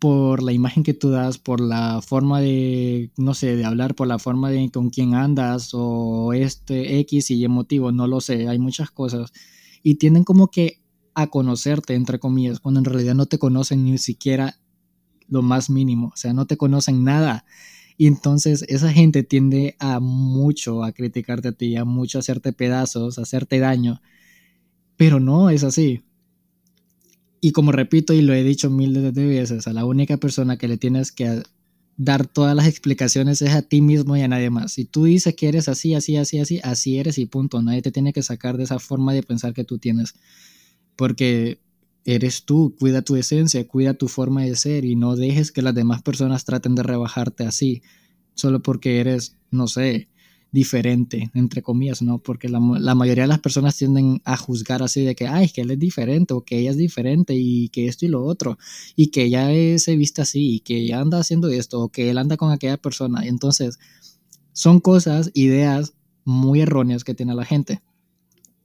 por 0.00 0.42
la 0.42 0.50
imagen 0.50 0.82
que 0.82 0.92
tú 0.92 1.10
das, 1.10 1.38
por 1.38 1.60
la 1.60 2.02
forma 2.02 2.40
de, 2.40 3.12
no 3.16 3.34
sé, 3.34 3.54
de 3.54 3.64
hablar, 3.64 3.94
por 3.94 4.08
la 4.08 4.18
forma 4.18 4.50
de 4.50 4.68
con 4.72 4.90
quién 4.90 5.14
andas 5.14 5.70
o 5.74 6.32
este 6.32 6.98
X 6.98 7.30
y 7.30 7.44
emotivo, 7.44 7.92
no 7.92 8.08
lo 8.08 8.20
sé, 8.20 8.48
hay 8.48 8.58
muchas 8.58 8.90
cosas. 8.90 9.30
Y 9.84 9.94
tienden 9.94 10.24
como 10.24 10.48
que 10.48 10.82
a 11.14 11.28
conocerte, 11.28 11.94
entre 11.94 12.18
comillas, 12.18 12.58
cuando 12.58 12.80
en 12.80 12.84
realidad 12.84 13.14
no 13.14 13.26
te 13.26 13.38
conocen 13.38 13.84
ni 13.84 13.96
siquiera 13.98 14.58
lo 15.28 15.42
más 15.42 15.70
mínimo, 15.70 16.08
o 16.08 16.16
sea, 16.16 16.32
no 16.32 16.46
te 16.46 16.56
conocen 16.56 17.04
nada. 17.04 17.44
Y 18.00 18.06
entonces 18.06 18.64
esa 18.68 18.90
gente 18.90 19.24
tiende 19.24 19.76
a 19.78 20.00
mucho 20.00 20.84
a 20.84 20.92
criticarte 20.92 21.48
a 21.48 21.52
ti, 21.52 21.76
a 21.76 21.84
mucho 21.84 22.16
a 22.16 22.20
hacerte 22.20 22.54
pedazos, 22.54 23.18
a 23.18 23.22
hacerte 23.24 23.58
daño. 23.58 24.00
Pero 24.96 25.20
no 25.20 25.50
es 25.50 25.64
así. 25.64 26.00
Y 27.42 27.52
como 27.52 27.72
repito 27.72 28.14
y 28.14 28.22
lo 28.22 28.32
he 28.32 28.42
dicho 28.42 28.70
miles 28.70 29.12
de 29.12 29.26
veces, 29.26 29.66
a 29.66 29.74
la 29.74 29.84
única 29.84 30.16
persona 30.16 30.56
que 30.56 30.66
le 30.66 30.78
tienes 30.78 31.12
que 31.12 31.42
dar 31.98 32.26
todas 32.26 32.56
las 32.56 32.68
explicaciones 32.68 33.42
es 33.42 33.50
a 33.50 33.60
ti 33.60 33.82
mismo 33.82 34.16
y 34.16 34.22
a 34.22 34.28
nadie 34.28 34.48
más. 34.48 34.72
Si 34.72 34.86
tú 34.86 35.04
dices 35.04 35.34
que 35.34 35.48
eres 35.48 35.68
así, 35.68 35.92
así, 35.92 36.16
así, 36.16 36.38
así, 36.38 36.58
así 36.64 36.96
eres 36.96 37.18
y 37.18 37.26
punto. 37.26 37.60
Nadie 37.60 37.82
te 37.82 37.92
tiene 37.92 38.14
que 38.14 38.22
sacar 38.22 38.56
de 38.56 38.64
esa 38.64 38.78
forma 38.78 39.12
de 39.12 39.22
pensar 39.22 39.52
que 39.52 39.64
tú 39.64 39.76
tienes. 39.76 40.14
Porque 40.96 41.60
eres 42.04 42.44
tú, 42.44 42.74
cuida 42.78 43.02
tu 43.02 43.16
esencia, 43.16 43.66
cuida 43.66 43.94
tu 43.94 44.08
forma 44.08 44.42
de 44.42 44.56
ser 44.56 44.84
y 44.84 44.96
no 44.96 45.16
dejes 45.16 45.52
que 45.52 45.62
las 45.62 45.74
demás 45.74 46.02
personas 46.02 46.44
traten 46.44 46.74
de 46.74 46.82
rebajarte 46.82 47.44
así, 47.44 47.82
solo 48.34 48.62
porque 48.62 49.00
eres, 49.00 49.36
no 49.50 49.66
sé, 49.66 50.08
diferente, 50.52 51.30
entre 51.34 51.62
comillas, 51.62 52.02
¿no? 52.02 52.18
Porque 52.18 52.48
la, 52.48 52.60
mayoría 52.60 53.24
de 53.24 53.28
las 53.28 53.38
personas 53.38 53.76
tienden 53.76 54.20
a 54.24 54.36
juzgar 54.36 54.82
así 54.82 55.04
de 55.04 55.14
que, 55.14 55.28
ay, 55.28 55.48
que 55.48 55.60
él 55.60 55.70
es 55.70 55.78
diferente 55.78 56.34
o 56.34 56.42
que 56.42 56.58
ella 56.58 56.70
es 56.70 56.76
diferente 56.76 57.34
y 57.36 57.68
que 57.68 57.86
esto 57.86 58.06
y 58.06 58.08
lo 58.08 58.24
otro 58.24 58.58
y 58.96 59.08
que 59.08 59.24
ella 59.24 59.78
se 59.78 59.96
viste 59.96 60.22
así 60.22 60.56
y 60.56 60.60
que 60.60 60.78
ella 60.78 61.00
anda 61.00 61.20
haciendo 61.20 61.48
esto 61.48 61.80
o 61.80 61.88
que 61.88 62.10
él 62.10 62.18
anda 62.18 62.36
con 62.36 62.50
aquella 62.50 62.76
persona. 62.78 63.26
Entonces, 63.26 63.78
son 64.52 64.80
cosas, 64.80 65.30
ideas 65.34 65.94
muy 66.24 66.60
erróneas 66.62 67.04
que 67.04 67.14
tiene 67.14 67.34
la 67.34 67.44
gente. 67.44 67.80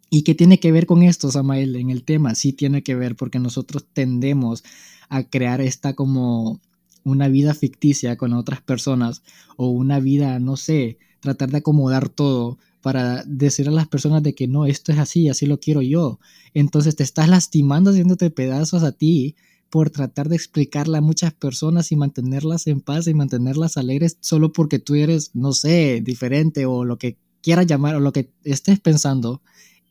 ¿Y 0.09 0.23
qué 0.23 0.35
tiene 0.35 0.59
que 0.59 0.71
ver 0.71 0.85
con 0.85 1.03
esto, 1.03 1.31
Samael, 1.31 1.75
en 1.75 1.89
el 1.89 2.03
tema? 2.03 2.35
Sí 2.35 2.53
tiene 2.53 2.83
que 2.83 2.95
ver 2.95 3.15
porque 3.15 3.39
nosotros 3.39 3.85
tendemos 3.91 4.63
a 5.09 5.23
crear 5.23 5.61
esta 5.61 5.93
como 5.93 6.59
una 7.03 7.27
vida 7.27 7.53
ficticia 7.53 8.17
con 8.17 8.33
otras 8.33 8.61
personas 8.61 9.21
o 9.57 9.69
una 9.69 9.99
vida, 9.99 10.39
no 10.39 10.57
sé, 10.57 10.97
tratar 11.19 11.51
de 11.51 11.57
acomodar 11.57 12.09
todo 12.09 12.57
para 12.81 13.23
decir 13.25 13.67
a 13.67 13.71
las 13.71 13.87
personas 13.87 14.21
de 14.21 14.35
que 14.35 14.47
no, 14.47 14.65
esto 14.65 14.91
es 14.91 14.99
así, 14.99 15.27
así 15.27 15.45
lo 15.45 15.59
quiero 15.59 15.81
yo. 15.81 16.19
Entonces 16.53 16.95
te 16.95 17.03
estás 17.03 17.27
lastimando 17.29 17.91
haciéndote 17.91 18.29
pedazos 18.29 18.83
a 18.83 18.91
ti 18.91 19.35
por 19.69 19.89
tratar 19.89 20.29
de 20.29 20.35
explicarle 20.35 20.97
a 20.97 21.01
muchas 21.01 21.33
personas 21.33 21.91
y 21.91 21.95
mantenerlas 21.95 22.67
en 22.67 22.81
paz 22.81 23.07
y 23.07 23.13
mantenerlas 23.13 23.77
alegres 23.77 24.17
solo 24.21 24.53
porque 24.53 24.79
tú 24.79 24.95
eres, 24.95 25.31
no 25.33 25.53
sé, 25.53 26.01
diferente 26.03 26.65
o 26.65 26.85
lo 26.85 26.97
que 26.97 27.17
quieras 27.41 27.67
llamar 27.67 27.95
o 27.95 27.99
lo 27.99 28.13
que 28.13 28.31
estés 28.43 28.79
pensando. 28.79 29.41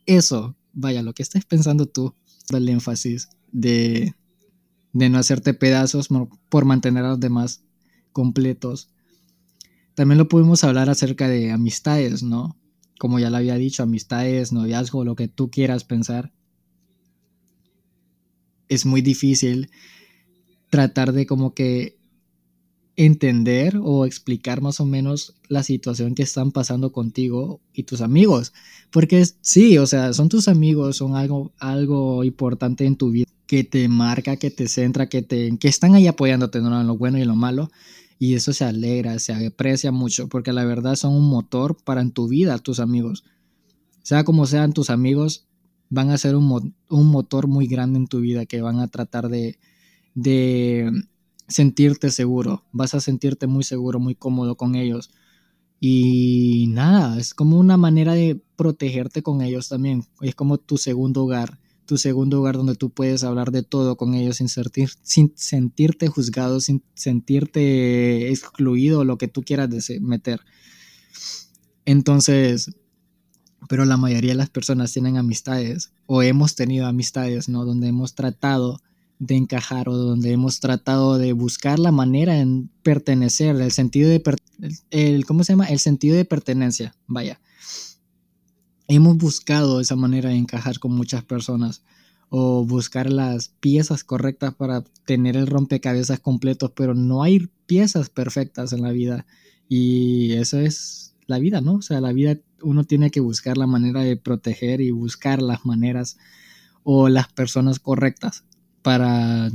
Eso, 0.05 0.55
vaya, 0.73 1.01
lo 1.01 1.13
que 1.13 1.23
estés 1.23 1.45
pensando 1.45 1.87
tú, 1.87 2.15
el 2.53 2.69
énfasis 2.69 3.29
de, 3.51 4.13
de 4.93 5.09
no 5.09 5.17
hacerte 5.17 5.53
pedazos 5.53 6.09
por 6.49 6.65
mantener 6.65 7.05
a 7.05 7.09
los 7.09 7.19
demás 7.19 7.63
completos 8.11 8.89
También 9.93 10.17
lo 10.17 10.27
pudimos 10.29 10.63
hablar 10.63 10.89
acerca 10.89 11.27
de 11.27 11.51
amistades, 11.51 12.23
¿no? 12.23 12.57
Como 12.99 13.19
ya 13.19 13.29
lo 13.29 13.37
había 13.37 13.55
dicho, 13.55 13.83
amistades, 13.83 14.53
noviazgo, 14.53 15.03
lo 15.05 15.15
que 15.15 15.27
tú 15.27 15.49
quieras 15.49 15.83
pensar. 15.83 16.33
Es 18.67 18.85
muy 18.85 19.01
difícil 19.01 19.69
tratar 20.69 21.13
de 21.13 21.25
como 21.25 21.53
que 21.53 21.94
entender 22.97 23.77
o 23.83 24.05
explicar 24.05 24.61
más 24.61 24.79
o 24.79 24.85
menos 24.85 25.35
la 25.49 25.63
situación 25.63 26.15
que 26.15 26.23
están 26.23 26.51
pasando 26.51 26.91
contigo 26.91 27.59
y 27.73 27.83
tus 27.83 28.01
amigos. 28.01 28.53
Porque 28.91 29.25
sí, 29.41 29.77
o 29.77 29.85
sea, 29.85 30.13
son 30.13 30.29
tus 30.29 30.47
amigos, 30.47 30.97
son 30.97 31.15
algo, 31.15 31.53
algo 31.59 32.23
importante 32.23 32.85
en 32.85 32.95
tu 32.95 33.11
vida 33.11 33.25
que 33.47 33.63
te 33.63 33.87
marca, 33.87 34.37
que 34.37 34.49
te 34.49 34.67
centra, 34.67 35.07
que, 35.07 35.21
te, 35.21 35.57
que 35.57 35.67
están 35.67 35.95
ahí 35.95 36.07
apoyándote 36.07 36.61
¿no? 36.61 36.79
en 36.79 36.87
lo 36.87 36.97
bueno 36.97 37.17
y 37.17 37.21
en 37.21 37.27
lo 37.27 37.35
malo. 37.35 37.69
Y 38.17 38.35
eso 38.35 38.53
se 38.53 38.63
alegra, 38.63 39.19
se 39.19 39.33
aprecia 39.33 39.91
mucho, 39.91 40.29
porque 40.29 40.53
la 40.53 40.63
verdad 40.63 40.95
son 40.95 41.13
un 41.13 41.27
motor 41.27 41.77
para 41.83 42.01
en 42.01 42.11
tu 42.11 42.29
vida, 42.29 42.57
tus 42.59 42.79
amigos. 42.79 43.25
Sea 44.03 44.23
como 44.23 44.45
sean 44.45 44.71
tus 44.71 44.89
amigos, 44.89 45.47
van 45.89 46.11
a 46.11 46.17
ser 46.17 46.35
un, 46.35 46.75
un 46.89 47.07
motor 47.07 47.47
muy 47.47 47.67
grande 47.67 47.99
en 47.99 48.07
tu 48.07 48.21
vida 48.21 48.45
que 48.45 48.61
van 48.61 48.79
a 48.79 48.87
tratar 48.87 49.27
de, 49.27 49.59
de 50.13 50.89
sentirte 51.47 52.11
seguro, 52.11 52.63
vas 52.71 52.95
a 52.95 52.99
sentirte 52.99 53.47
muy 53.47 53.63
seguro, 53.63 53.99
muy 53.99 54.15
cómodo 54.15 54.55
con 54.55 54.75
ellos. 54.75 55.11
Y 55.79 56.67
nada, 56.69 57.19
es 57.19 57.33
como 57.33 57.59
una 57.59 57.77
manera 57.77 58.13
de 58.13 58.41
protegerte 58.55 59.21
con 59.21 59.41
ellos 59.41 59.69
también. 59.69 60.05
Es 60.21 60.33
como 60.35 60.57
tu 60.57 60.77
segundo 60.77 61.23
hogar, 61.23 61.59
tu 61.85 61.97
segundo 61.97 62.39
hogar 62.39 62.57
donde 62.57 62.75
tú 62.75 62.89
puedes 62.89 63.23
hablar 63.23 63.51
de 63.51 63.63
todo 63.63 63.95
con 63.95 64.15
ellos 64.15 64.37
sin, 64.37 64.49
sentir, 64.49 64.89
sin 65.03 65.33
sentirte 65.35 66.07
juzgado, 66.07 66.59
sin 66.59 66.83
sentirte 66.95 68.29
excluido, 68.29 69.03
lo 69.03 69.17
que 69.17 69.27
tú 69.27 69.43
quieras 69.43 69.69
meter. 70.01 70.41
Entonces, 71.85 72.71
pero 73.69 73.85
la 73.85 73.97
mayoría 73.97 74.31
de 74.31 74.37
las 74.37 74.49
personas 74.49 74.91
tienen 74.91 75.17
amistades 75.17 75.91
o 76.07 76.23
hemos 76.23 76.55
tenido 76.55 76.87
amistades, 76.87 77.49
¿no? 77.49 77.65
Donde 77.65 77.87
hemos 77.87 78.15
tratado 78.15 78.81
de 79.19 79.35
encajar 79.35 79.87
o 79.89 79.95
donde 79.95 80.31
hemos 80.31 80.59
tratado 80.59 81.17
de 81.17 81.33
buscar 81.33 81.79
la 81.79 81.91
manera 81.91 82.39
en 82.39 82.69
pertenecer, 82.83 83.55
el 83.55 83.71
sentido 83.71 84.09
de 84.09 84.21
el, 84.91 85.25
¿cómo 85.25 85.43
se 85.43 85.53
llama? 85.53 85.67
El 85.67 85.79
sentido 85.79 86.15
de 86.15 86.25
pertenencia, 86.25 86.95
vaya. 87.07 87.39
Hemos 88.87 89.17
buscado 89.17 89.79
esa 89.79 89.95
manera 89.95 90.29
de 90.29 90.35
encajar 90.35 90.79
con 90.79 90.91
muchas 90.91 91.23
personas 91.23 91.83
o 92.29 92.65
buscar 92.65 93.11
las 93.11 93.49
piezas 93.59 94.03
correctas 94.03 94.53
para 94.53 94.83
tener 95.05 95.37
el 95.37 95.47
rompecabezas 95.47 96.19
completo, 96.19 96.73
pero 96.73 96.93
no 96.93 97.23
hay 97.23 97.49
piezas 97.65 98.09
perfectas 98.09 98.73
en 98.73 98.81
la 98.81 98.91
vida 98.91 99.25
y 99.67 100.33
eso 100.33 100.59
es 100.59 101.15
la 101.25 101.39
vida, 101.39 101.61
¿no? 101.61 101.75
O 101.75 101.81
sea, 101.81 102.01
la 102.01 102.13
vida 102.13 102.37
uno 102.61 102.83
tiene 102.83 103.09
que 103.09 103.19
buscar 103.19 103.57
la 103.57 103.67
manera 103.67 104.01
de 104.01 104.17
proteger 104.17 104.81
y 104.81 104.91
buscar 104.91 105.41
las 105.41 105.65
maneras 105.65 106.17
o 106.83 107.09
las 107.09 107.31
personas 107.31 107.79
correctas 107.79 108.43
para 108.85 109.49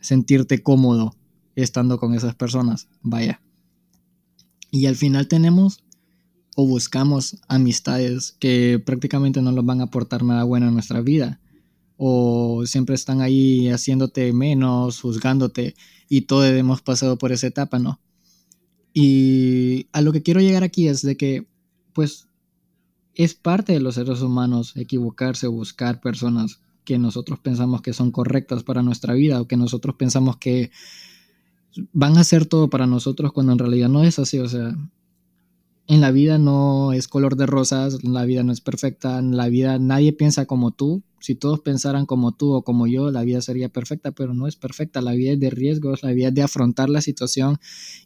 sentirte 0.00 0.64
cómodo 0.64 1.14
estando 1.54 1.96
con 2.00 2.12
esas 2.14 2.34
personas. 2.34 2.88
Vaya. 3.02 3.40
Y 4.72 4.86
al 4.86 4.96
final 4.96 5.28
tenemos 5.28 5.84
o 6.56 6.66
buscamos 6.66 7.36
amistades 7.46 8.34
que 8.40 8.82
prácticamente 8.84 9.42
no 9.42 9.52
nos 9.52 9.64
van 9.64 9.80
a 9.80 9.84
aportar 9.84 10.24
nada 10.24 10.42
bueno 10.42 10.66
en 10.66 10.74
nuestra 10.74 11.02
vida. 11.02 11.40
O 11.98 12.64
siempre 12.66 12.96
están 12.96 13.20
ahí 13.20 13.68
haciéndote 13.68 14.32
menos, 14.32 15.02
juzgándote. 15.02 15.76
Y 16.08 16.22
todos 16.22 16.46
hemos 16.46 16.82
pasado 16.82 17.16
por 17.16 17.30
esa 17.30 17.46
etapa, 17.46 17.78
¿no? 17.78 18.00
Y 18.92 19.86
a 19.92 20.00
lo 20.00 20.12
que 20.12 20.24
quiero 20.24 20.40
llegar 20.40 20.64
aquí 20.64 20.88
es 20.88 21.02
de 21.02 21.16
que, 21.16 21.46
pues, 21.92 22.26
es 23.14 23.34
parte 23.34 23.72
de 23.72 23.78
los 23.78 23.94
seres 23.94 24.20
humanos 24.20 24.72
equivocarse 24.74 25.46
o 25.46 25.52
buscar 25.52 26.00
personas 26.00 26.58
que 26.88 26.98
nosotros 26.98 27.38
pensamos 27.38 27.82
que 27.82 27.92
son 27.92 28.10
correctas 28.10 28.62
para 28.62 28.82
nuestra 28.82 29.12
vida 29.12 29.42
o 29.42 29.46
que 29.46 29.58
nosotros 29.58 29.94
pensamos 29.96 30.38
que 30.38 30.70
van 31.92 32.16
a 32.16 32.24
ser 32.24 32.46
todo 32.46 32.70
para 32.70 32.86
nosotros 32.86 33.30
cuando 33.30 33.52
en 33.52 33.58
realidad 33.58 33.90
no 33.90 34.04
es 34.04 34.18
así. 34.18 34.38
O 34.38 34.48
sea, 34.48 34.74
en 35.86 36.00
la 36.00 36.10
vida 36.10 36.38
no 36.38 36.94
es 36.94 37.06
color 37.06 37.36
de 37.36 37.44
rosas, 37.44 38.02
la 38.04 38.24
vida 38.24 38.42
no 38.42 38.52
es 38.52 38.62
perfecta, 38.62 39.18
en 39.18 39.36
la 39.36 39.50
vida 39.50 39.78
nadie 39.78 40.14
piensa 40.14 40.46
como 40.46 40.70
tú. 40.70 41.02
Si 41.20 41.34
todos 41.34 41.60
pensaran 41.60 42.06
como 42.06 42.32
tú 42.32 42.54
o 42.54 42.62
como 42.62 42.86
yo, 42.86 43.10
la 43.10 43.22
vida 43.22 43.42
sería 43.42 43.68
perfecta, 43.68 44.12
pero 44.12 44.32
no 44.32 44.46
es 44.46 44.56
perfecta. 44.56 45.02
La 45.02 45.12
vida 45.12 45.32
es 45.32 45.40
de 45.40 45.50
riesgos, 45.50 46.02
la 46.02 46.12
vida 46.12 46.28
es 46.28 46.34
de 46.34 46.42
afrontar 46.42 46.88
la 46.88 47.02
situación 47.02 47.58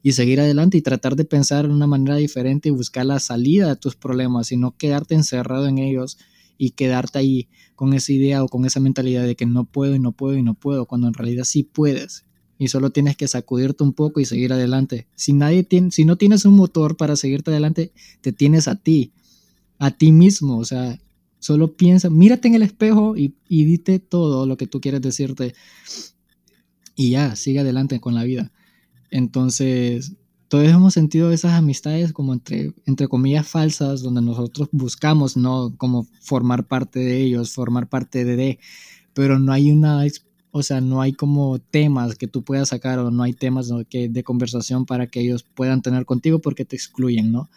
y 0.03 0.11
seguir 0.11 0.41
adelante 0.41 0.77
y 0.77 0.83
tratar 0.83 1.15
de 1.15 1.25
pensar 1.25 1.69
de 1.69 1.73
una 1.73 1.87
manera 1.87 2.17
diferente 2.17 2.69
y 2.69 2.73
buscar 2.73 3.07
la 3.07 3.21
salida 3.21 3.69
de 3.69 3.77
tus 3.77 3.95
problemas 3.95 4.51
y 4.51 4.57
no 4.57 4.77
quedarte 4.77 5.15
encerrado 5.15 5.69
en 5.69 5.79
ellos 5.79 6.19
y 6.63 6.71
quedarte 6.71 7.19
ahí 7.19 7.49
con 7.75 7.93
esa 7.93 8.13
idea 8.13 8.45
o 8.45 8.47
con 8.47 8.65
esa 8.65 8.79
mentalidad 8.79 9.27
de 9.27 9.35
que 9.35 9.47
no 9.47 9.65
puedo 9.65 9.97
y 9.97 9.99
no 9.99 10.13
puedo 10.13 10.37
y 10.37 10.45
no 10.45 10.55
puedo, 10.55 10.87
cuando 10.87 11.09
en 11.09 11.15
realidad 11.15 11.43
sí 11.43 11.65
puedes. 11.65 12.25
Y 12.57 12.69
solo 12.69 12.91
tienes 12.91 13.17
que 13.17 13.27
sacudirte 13.27 13.83
un 13.83 13.93
poco 13.93 14.21
y 14.21 14.27
seguir 14.27 14.53
adelante. 14.53 15.09
Si, 15.17 15.33
nadie 15.33 15.65
tiene, 15.65 15.91
si 15.91 16.05
no 16.05 16.17
tienes 16.17 16.45
un 16.45 16.55
motor 16.55 16.97
para 16.97 17.17
seguirte 17.17 17.51
adelante, 17.51 17.91
te 18.21 18.33
tienes 18.33 18.69
a 18.69 18.77
ti, 18.77 19.13
a 19.81 19.91
ti 19.91 20.13
mismo. 20.13 20.57
O 20.57 20.65
sea, 20.65 21.01
solo 21.41 21.77
piensa, 21.77 22.11
mírate 22.11 22.47
en 22.47 22.55
el 22.55 22.63
espejo 22.63 23.17
y, 23.17 23.35
y 23.49 23.65
dite 23.65 23.99
todo 23.99 24.47
lo 24.47 24.57
que 24.57 24.69
tú 24.69 24.81
quieres 24.81 25.03
decirte. 25.03 25.57
Y 26.95 27.11
ya, 27.11 27.35
sigue 27.35 27.59
adelante 27.59 27.99
con 27.99 28.15
la 28.15 28.23
vida. 28.23 28.53
Entonces, 29.11 30.13
todos 30.53 30.69
hemos 30.69 30.93
sentido 30.93 31.33
esas 31.33 31.55
amistades 31.55 32.13
como 32.13 32.35
entre, 32.35 32.75
entre 32.85 33.09
comillas 33.09 33.49
falsas, 33.49 34.03
donde 34.03 34.21
nosotros 34.21 34.69
buscamos, 34.71 35.35
¿no? 35.35 35.75
Como 35.79 36.07
formar 36.21 36.67
parte 36.67 37.01
de 37.01 37.23
ellos, 37.23 37.55
formar 37.55 37.89
parte 37.89 38.27
de, 38.27 38.59
pero 39.15 39.39
no 39.39 39.51
hay 39.51 39.73
una, 39.73 40.05
o 40.51 40.63
sea, 40.63 40.83
no 40.83 41.01
hay 41.01 41.15
como 41.15 41.59
temas 41.59 42.17
que 42.17 42.29
tú 42.29 42.45
puedas 42.45 42.69
sacar 42.69 42.99
o 42.99 43.11
no 43.11 43.23
hay 43.23 43.33
temas 43.33 43.73
que, 43.89 44.11
de 44.11 44.23
conversación 44.23 44.85
para 44.85 45.07
que 45.07 45.21
ellos 45.21 45.43
puedan 45.43 45.81
tener 45.81 46.05
contigo 46.05 46.39
porque 46.39 46.67
te 46.67 46.77
excluyen, 46.77 47.33
¿no? 47.33 47.49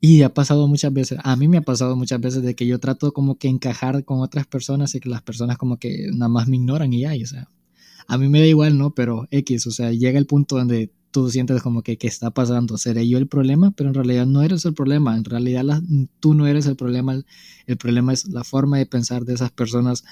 Y 0.00 0.22
ha 0.22 0.32
pasado 0.32 0.68
muchas 0.68 0.92
veces, 0.92 1.18
a 1.20 1.34
mí 1.34 1.48
me 1.48 1.56
ha 1.56 1.62
pasado 1.62 1.96
muchas 1.96 2.20
veces 2.20 2.44
de 2.44 2.54
que 2.54 2.64
yo 2.64 2.78
trato 2.78 3.12
como 3.12 3.38
que 3.38 3.48
encajar 3.48 4.04
con 4.04 4.20
otras 4.20 4.46
personas 4.46 4.94
y 4.94 5.00
que 5.00 5.08
las 5.08 5.22
personas 5.22 5.58
como 5.58 5.78
que 5.78 6.10
nada 6.12 6.28
más 6.28 6.46
me 6.46 6.54
ignoran 6.54 6.92
y 6.92 7.00
ya, 7.00 7.12
o 7.20 7.26
sea, 7.26 7.48
a 8.06 8.18
mí 8.18 8.28
me 8.28 8.38
da 8.38 8.46
igual, 8.46 8.78
¿no? 8.78 8.94
Pero 8.94 9.26
X, 9.32 9.66
o 9.66 9.72
sea, 9.72 9.90
llega 9.90 10.20
el 10.20 10.26
punto 10.26 10.58
donde 10.58 10.92
tú 11.14 11.30
sientes 11.30 11.62
como 11.62 11.84
que 11.84 11.96
qué 11.96 12.08
está 12.08 12.32
pasando, 12.32 12.76
seré 12.76 13.08
yo 13.08 13.18
el 13.18 13.28
problema, 13.28 13.70
pero 13.70 13.88
en 13.90 13.94
realidad 13.94 14.26
no 14.26 14.42
eres 14.42 14.64
el 14.64 14.74
problema, 14.74 15.16
en 15.16 15.24
realidad 15.24 15.80
tú 16.18 16.34
no 16.34 16.48
eres 16.48 16.66
el 16.66 16.74
problema, 16.74 17.22
el, 17.66 17.76
problema 17.76 18.12
es 18.12 18.26
la 18.26 18.42
forma 18.42 18.78
de 18.78 18.86
pensar 18.86 19.24
de 19.24 19.34
esas 19.34 19.52
personas, 19.52 20.02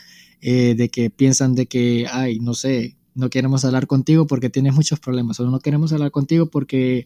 eh, 0.41 0.77
de 0.77 0.91
que 0.91 1.11
piensan 1.11 1.57
de 1.57 1.67
que, 1.67 2.07
ay, 2.09 2.39
no 2.39 2.55
sé, 2.55 2.97
no 3.17 3.31
queremos 3.31 3.65
hablar 3.65 3.89
contigo 3.89 4.29
porque 4.29 4.49
tienes 4.49 4.75
muchos 4.77 5.01
problemas, 5.01 5.41
o 5.41 5.51
no 5.51 5.59
queremos 5.59 5.93
hablar 5.93 6.13
contigo 6.13 6.47
porque 6.47 7.05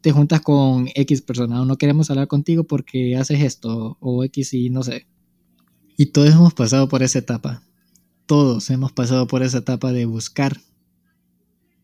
te 0.00 0.10
juntas 0.10 0.40
con 0.40 0.88
X 0.94 1.20
persona, 1.20 1.60
o 1.60 1.66
no 1.66 1.76
queremos 1.76 2.08
hablar 2.10 2.28
contigo 2.28 2.64
porque 2.64 3.14
haces 3.16 3.42
esto, 3.42 3.98
o 4.00 4.24
X 4.24 4.54
y 4.54 4.70
no 4.70 4.82
sé. 4.84 5.06
Y 5.98 6.06
todos 6.06 6.30
hemos 6.30 6.54
pasado 6.54 6.88
por 6.88 7.02
esa 7.02 7.18
etapa, 7.18 7.62
todos 8.24 8.70
hemos 8.70 8.90
pasado 8.90 9.26
por 9.26 9.42
esa 9.42 9.58
etapa 9.58 9.92
de 9.92 10.06
buscar 10.06 10.62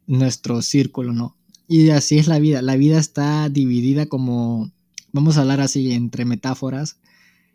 nuestro 0.09 0.63
círculo, 0.63 1.13
¿no? 1.13 1.37
Y 1.69 1.91
así 1.91 2.19
es 2.19 2.27
la 2.27 2.41
vida. 2.41 2.63
La 2.63 2.77
vida 2.77 2.99
está 2.99 3.49
dividida 3.51 4.07
como, 4.07 4.73
vamos 5.13 5.37
a 5.37 5.43
hablar 5.43 5.61
así 5.61 5.93
entre 5.93 6.25
metáforas. 6.25 6.99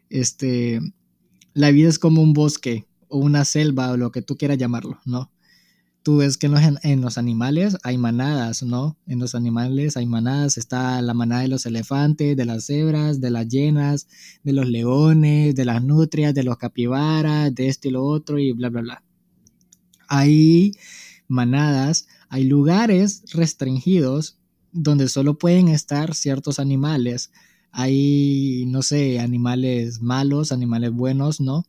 Este, 0.10 0.80
la 1.54 1.72
vida 1.72 1.90
es 1.90 2.00
como 2.00 2.22
un 2.22 2.34
bosque 2.34 2.86
o 3.10 3.18
una 3.18 3.44
selva 3.44 3.92
o 3.92 3.98
lo 3.98 4.12
que 4.12 4.22
tú 4.22 4.38
quieras 4.38 4.60
llamarlo, 4.60 5.00
¿no? 5.04 5.32
Tú 6.04 6.18
ves 6.18 6.38
que 6.38 6.48
en 6.48 6.52
los, 6.52 6.62
en 6.84 7.02
los 7.02 7.18
animales 7.18 7.78
hay 7.82 7.98
manadas, 7.98 8.62
¿no? 8.62 8.98
En 9.08 9.20
los 9.20 9.36
animales 9.36 9.98
hay 9.98 10.06
manadas. 10.06 10.58
Está 10.58 11.02
la 11.02 11.14
manada 11.14 11.42
de 11.42 11.48
los 11.48 11.66
elefantes, 11.66 12.38
de 12.38 12.46
las 12.46 12.66
cebras, 12.66 13.20
de 13.20 13.32
las 13.32 13.48
llenas, 13.48 14.08
de 14.44 14.54
los 14.54 14.68
leones, 14.68 15.56
de 15.56 15.66
las 15.66 15.84
nutrias, 15.84 16.36
de 16.36 16.44
los 16.44 16.58
capibaras, 16.58 17.56
de 17.56 17.68
esto 17.68 17.88
y 17.88 17.92
lo 17.92 18.04
otro 18.04 18.38
y 18.38 18.52
bla, 18.52 18.70
bla, 18.70 18.82
bla. 18.82 19.04
Hay 20.08 20.74
manadas 21.28 22.08
hay 22.34 22.46
lugares 22.46 23.22
restringidos 23.32 24.40
donde 24.72 25.08
solo 25.08 25.38
pueden 25.38 25.68
estar 25.68 26.16
ciertos 26.16 26.58
animales. 26.58 27.32
Hay, 27.72 28.66
no 28.70 28.82
sé, 28.82 29.20
animales 29.20 30.02
malos, 30.02 30.52
animales 30.52 30.92
buenos, 30.94 31.40
¿no? 31.40 31.64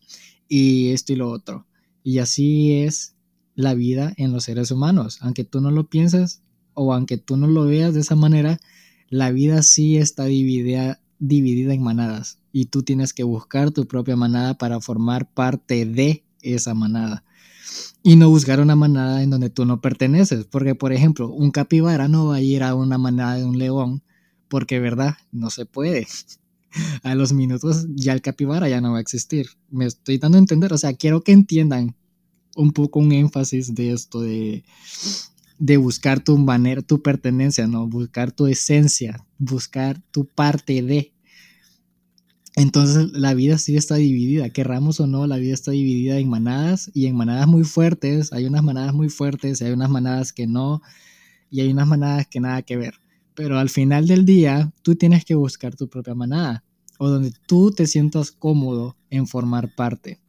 Y 0.49 0.89
esto 0.93 1.13
y 1.13 1.17
lo 1.17 1.29
otro. 1.29 1.67
Y 2.03 2.17
así 2.17 2.73
es 2.73 3.15
la 3.55 3.75
vida 3.75 4.15
en 4.17 4.33
los 4.33 4.45
seres 4.45 4.71
humanos. 4.71 5.19
Aunque 5.21 5.45
tú 5.45 5.61
no 5.61 5.71
lo 5.71 5.91
pienses 5.91 6.41
o 6.73 6.95
aunque 6.95 7.19
tú 7.19 7.37
no 7.37 7.47
lo 7.47 7.67
veas 7.67 7.93
de 7.93 8.01
esa 8.01 8.17
manera, 8.17 8.59
la 9.11 9.33
vida 9.33 9.63
sí 9.63 9.99
está 9.99 10.25
dividida, 10.25 10.99
dividida 11.19 11.75
en 11.75 11.83
manadas. 11.83 12.39
Y 12.53 12.67
tú 12.67 12.83
tienes 12.83 13.13
que 13.13 13.25
buscar 13.25 13.71
tu 13.71 13.87
propia 13.87 14.17
manada 14.17 14.57
para 14.57 14.81
formar 14.81 15.31
parte 15.31 15.85
de 15.85 16.25
esa 16.41 16.73
manada. 16.73 17.23
Y 18.03 18.17
no 18.17 18.29
buscar 18.29 18.61
una 18.61 18.77
manada 18.77 19.23
en 19.23 19.31
donde 19.31 19.51
tú 19.51 19.65
no 19.65 19.81
perteneces. 19.81 20.45
Porque, 20.45 20.75
por 20.75 20.93
ejemplo, 20.93 21.31
un 21.31 21.51
capibara 21.51 22.07
no 22.07 22.27
va 22.27 22.37
a 22.37 22.41
ir 22.41 22.63
a 22.63 22.75
una 22.75 22.99
manada 22.99 23.37
de 23.37 23.45
un 23.45 23.59
león, 23.59 24.03
porque, 24.49 24.79
¿verdad? 24.79 25.17
No 25.33 25.51
se 25.51 25.67
puede. 25.67 26.07
A 27.03 27.15
los 27.15 27.33
minutos 27.33 27.87
ya 27.95 28.13
el 28.13 28.21
capibara 28.21 28.69
ya 28.69 28.81
no 28.81 28.93
va 28.93 28.99
a 28.99 29.01
existir. 29.01 29.47
Me 29.71 29.87
estoy 29.87 30.19
dando 30.19 30.39
a 30.39 30.41
entender, 30.41 30.73
o 30.73 30.79
sea, 30.79 30.93
quiero 30.93 31.23
que 31.23 31.31
entiendan 31.31 31.97
un 32.57 32.73
poco 32.73 32.99
un 32.99 33.13
énfasis 33.13 33.75
de 33.75 33.93
esto, 33.93 34.21
de, 34.21 34.65
de 35.59 35.77
buscar 35.77 36.23
tu 36.23 36.37
manera, 36.37 36.83
tu 36.83 37.01
pertenencia, 37.01 37.69
¿no? 37.69 37.87
Buscar 37.87 38.33
tu 38.33 38.49
esencia, 38.49 39.25
buscar 39.39 40.03
tu 40.11 40.27
parte 40.27 40.83
de. 40.83 41.14
Entonces 42.57 43.11
la 43.13 43.35
vida 43.35 43.59
sí 43.59 43.77
está 43.77 43.97
dividida, 43.97 44.49
querramos 44.51 45.01
o 45.01 45.07
no, 45.07 45.27
la 45.27 45.39
vida 45.39 45.55
está 45.55 45.73
dividida 45.73 46.19
en 46.19 46.29
manadas 46.29 46.91
y 46.95 47.07
en 47.07 47.17
manadas 47.17 47.49
muy 47.49 47.65
fuertes. 47.65 48.33
Hay 48.33 48.45
unas 48.45 48.63
manadas 48.63 48.95
muy 48.95 49.09
fuertes, 49.09 49.61
y 49.61 49.65
hay 49.65 49.73
unas 49.73 49.91
manadas 49.91 50.33
que 50.33 50.47
no, 50.47 50.81
y 51.51 51.61
hay 51.61 51.71
unas 51.73 51.89
manadas 51.89 52.29
que 52.29 52.41
nada 52.41 52.63
que 52.63 52.77
ver. 52.77 52.95
Pero 53.35 53.59
al 53.59 53.71
final 53.71 54.07
del 54.07 54.25
día, 54.25 54.73
tú 54.83 54.95
tienes 54.95 55.25
que 55.25 55.35
buscar 55.35 55.75
tu 55.75 55.89
propia 55.89 56.15
manada 56.15 56.63
o 56.99 57.09
donde 57.09 57.33
tú 57.47 57.73
te 57.73 57.87
sientas 57.89 58.31
cómodo 58.31 58.97
en 59.11 59.27
formar 59.27 59.75
parte. 59.75 60.21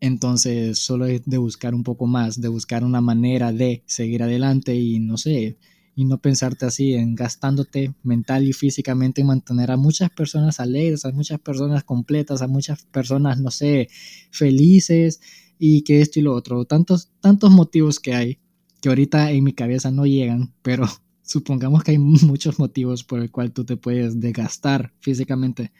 Entonces, 0.00 0.80
solo 0.80 1.06
es 1.06 1.22
de 1.26 1.38
buscar 1.38 1.76
un 1.76 1.84
poco 1.84 2.06
más, 2.06 2.40
de 2.40 2.48
buscar 2.48 2.82
una 2.82 3.00
manera 3.00 3.52
de 3.52 3.84
seguir 3.86 4.24
adelante 4.24 4.74
y 4.74 4.98
no 4.98 5.16
sé, 5.16 5.58
y 5.94 6.04
no 6.04 6.18
pensarte 6.18 6.66
así 6.66 6.94
en 6.94 7.14
gastándote 7.14 7.94
mental 8.02 8.46
y 8.46 8.52
físicamente 8.52 9.20
en 9.20 9.26
mantener 9.26 9.70
a 9.70 9.76
muchas 9.76 10.10
personas 10.10 10.58
alegres, 10.60 11.04
a 11.04 11.12
muchas 11.12 11.38
personas 11.38 11.84
completas, 11.84 12.42
a 12.42 12.48
muchas 12.48 12.84
personas, 12.86 13.40
no 13.40 13.50
sé, 13.50 13.88
felices 14.30 15.20
y 15.58 15.82
que 15.82 16.00
esto 16.00 16.18
y 16.18 16.22
lo 16.22 16.34
otro. 16.34 16.64
Tantos, 16.64 17.10
tantos 17.20 17.50
motivos 17.50 18.00
que 18.00 18.14
hay 18.14 18.38
que 18.80 18.88
ahorita 18.88 19.30
en 19.30 19.44
mi 19.44 19.52
cabeza 19.52 19.90
no 19.90 20.06
llegan, 20.06 20.52
pero 20.62 20.86
supongamos 21.22 21.84
que 21.84 21.92
hay 21.92 21.98
muchos 21.98 22.58
motivos 22.58 23.04
por 23.04 23.20
el 23.20 23.30
cual 23.30 23.52
tú 23.52 23.64
te 23.64 23.76
puedes 23.76 24.18
desgastar 24.18 24.92
físicamente. 25.00 25.72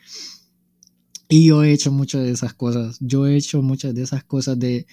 Y 1.28 1.46
yo 1.46 1.64
he 1.64 1.72
hecho 1.72 1.90
muchas 1.90 2.22
de 2.22 2.30
esas 2.30 2.52
cosas. 2.52 2.98
Yo 3.00 3.26
he 3.26 3.36
hecho 3.36 3.62
muchas 3.62 3.94
de 3.94 4.02
esas 4.02 4.22
cosas 4.22 4.58
de 4.58 4.86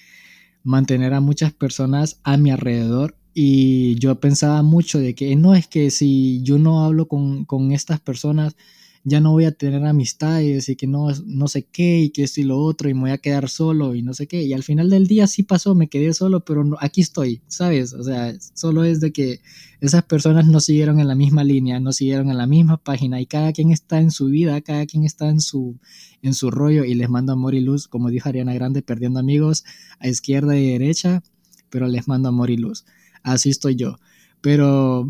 mantener 0.63 1.13
a 1.13 1.19
muchas 1.19 1.53
personas 1.53 2.19
a 2.23 2.37
mi 2.37 2.49
alrededor 2.49 3.18
y 3.41 3.95
yo 3.95 4.19
pensaba 4.19 4.61
mucho 4.63 4.99
de 4.99 5.15
que 5.15 5.33
no 5.37 5.55
es 5.55 5.65
que 5.65 5.91
si 5.91 6.41
yo 6.43 6.59
no 6.59 6.83
hablo 6.83 7.07
con, 7.07 7.45
con 7.45 7.71
estas 7.71 8.01
personas, 8.01 8.57
ya 9.05 9.21
no 9.21 9.31
voy 9.31 9.45
a 9.45 9.53
tener 9.53 9.85
amistades 9.85 10.67
y 10.67 10.75
que 10.75 10.87
no, 10.87 11.07
no 11.25 11.47
sé 11.47 11.63
qué 11.63 12.01
y 12.01 12.09
que 12.09 12.23
esto 12.23 12.41
y 12.41 12.43
lo 12.43 12.59
otro 12.59 12.89
y 12.89 12.93
me 12.93 12.99
voy 12.99 13.11
a 13.11 13.17
quedar 13.17 13.47
solo 13.47 13.95
y 13.95 14.01
no 14.01 14.13
sé 14.13 14.27
qué. 14.27 14.43
Y 14.43 14.51
al 14.51 14.63
final 14.63 14.89
del 14.89 15.07
día 15.07 15.25
sí 15.25 15.43
pasó, 15.43 15.73
me 15.73 15.87
quedé 15.87 16.13
solo, 16.13 16.43
pero 16.43 16.65
aquí 16.81 16.99
estoy, 16.99 17.41
¿sabes? 17.47 17.93
O 17.93 18.03
sea, 18.03 18.35
solo 18.55 18.83
es 18.83 18.99
de 18.99 19.13
que 19.13 19.39
esas 19.79 20.03
personas 20.03 20.45
no 20.45 20.59
siguieron 20.59 20.99
en 20.99 21.07
la 21.07 21.15
misma 21.15 21.45
línea, 21.45 21.79
no 21.79 21.93
siguieron 21.93 22.29
en 22.29 22.37
la 22.37 22.45
misma 22.45 22.75
página 22.75 23.21
y 23.21 23.25
cada 23.25 23.53
quien 23.53 23.71
está 23.71 24.01
en 24.01 24.11
su 24.11 24.25
vida, 24.25 24.59
cada 24.59 24.85
quien 24.85 25.05
está 25.05 25.29
en 25.29 25.39
su, 25.39 25.79
en 26.21 26.33
su 26.33 26.51
rollo 26.51 26.83
y 26.83 26.93
les 26.93 27.09
mando 27.09 27.31
amor 27.31 27.55
y 27.55 27.61
luz, 27.61 27.87
como 27.87 28.09
dijo 28.09 28.27
Ariana 28.27 28.53
Grande, 28.53 28.81
perdiendo 28.81 29.17
amigos 29.21 29.63
a 29.99 30.09
izquierda 30.09 30.57
y 30.57 30.71
derecha, 30.71 31.23
pero 31.69 31.87
les 31.87 32.05
mando 32.09 32.27
amor 32.27 32.49
y 32.49 32.57
luz 32.57 32.83
así 33.23 33.49
estoy 33.49 33.75
yo. 33.75 33.97
Pero, 34.41 35.09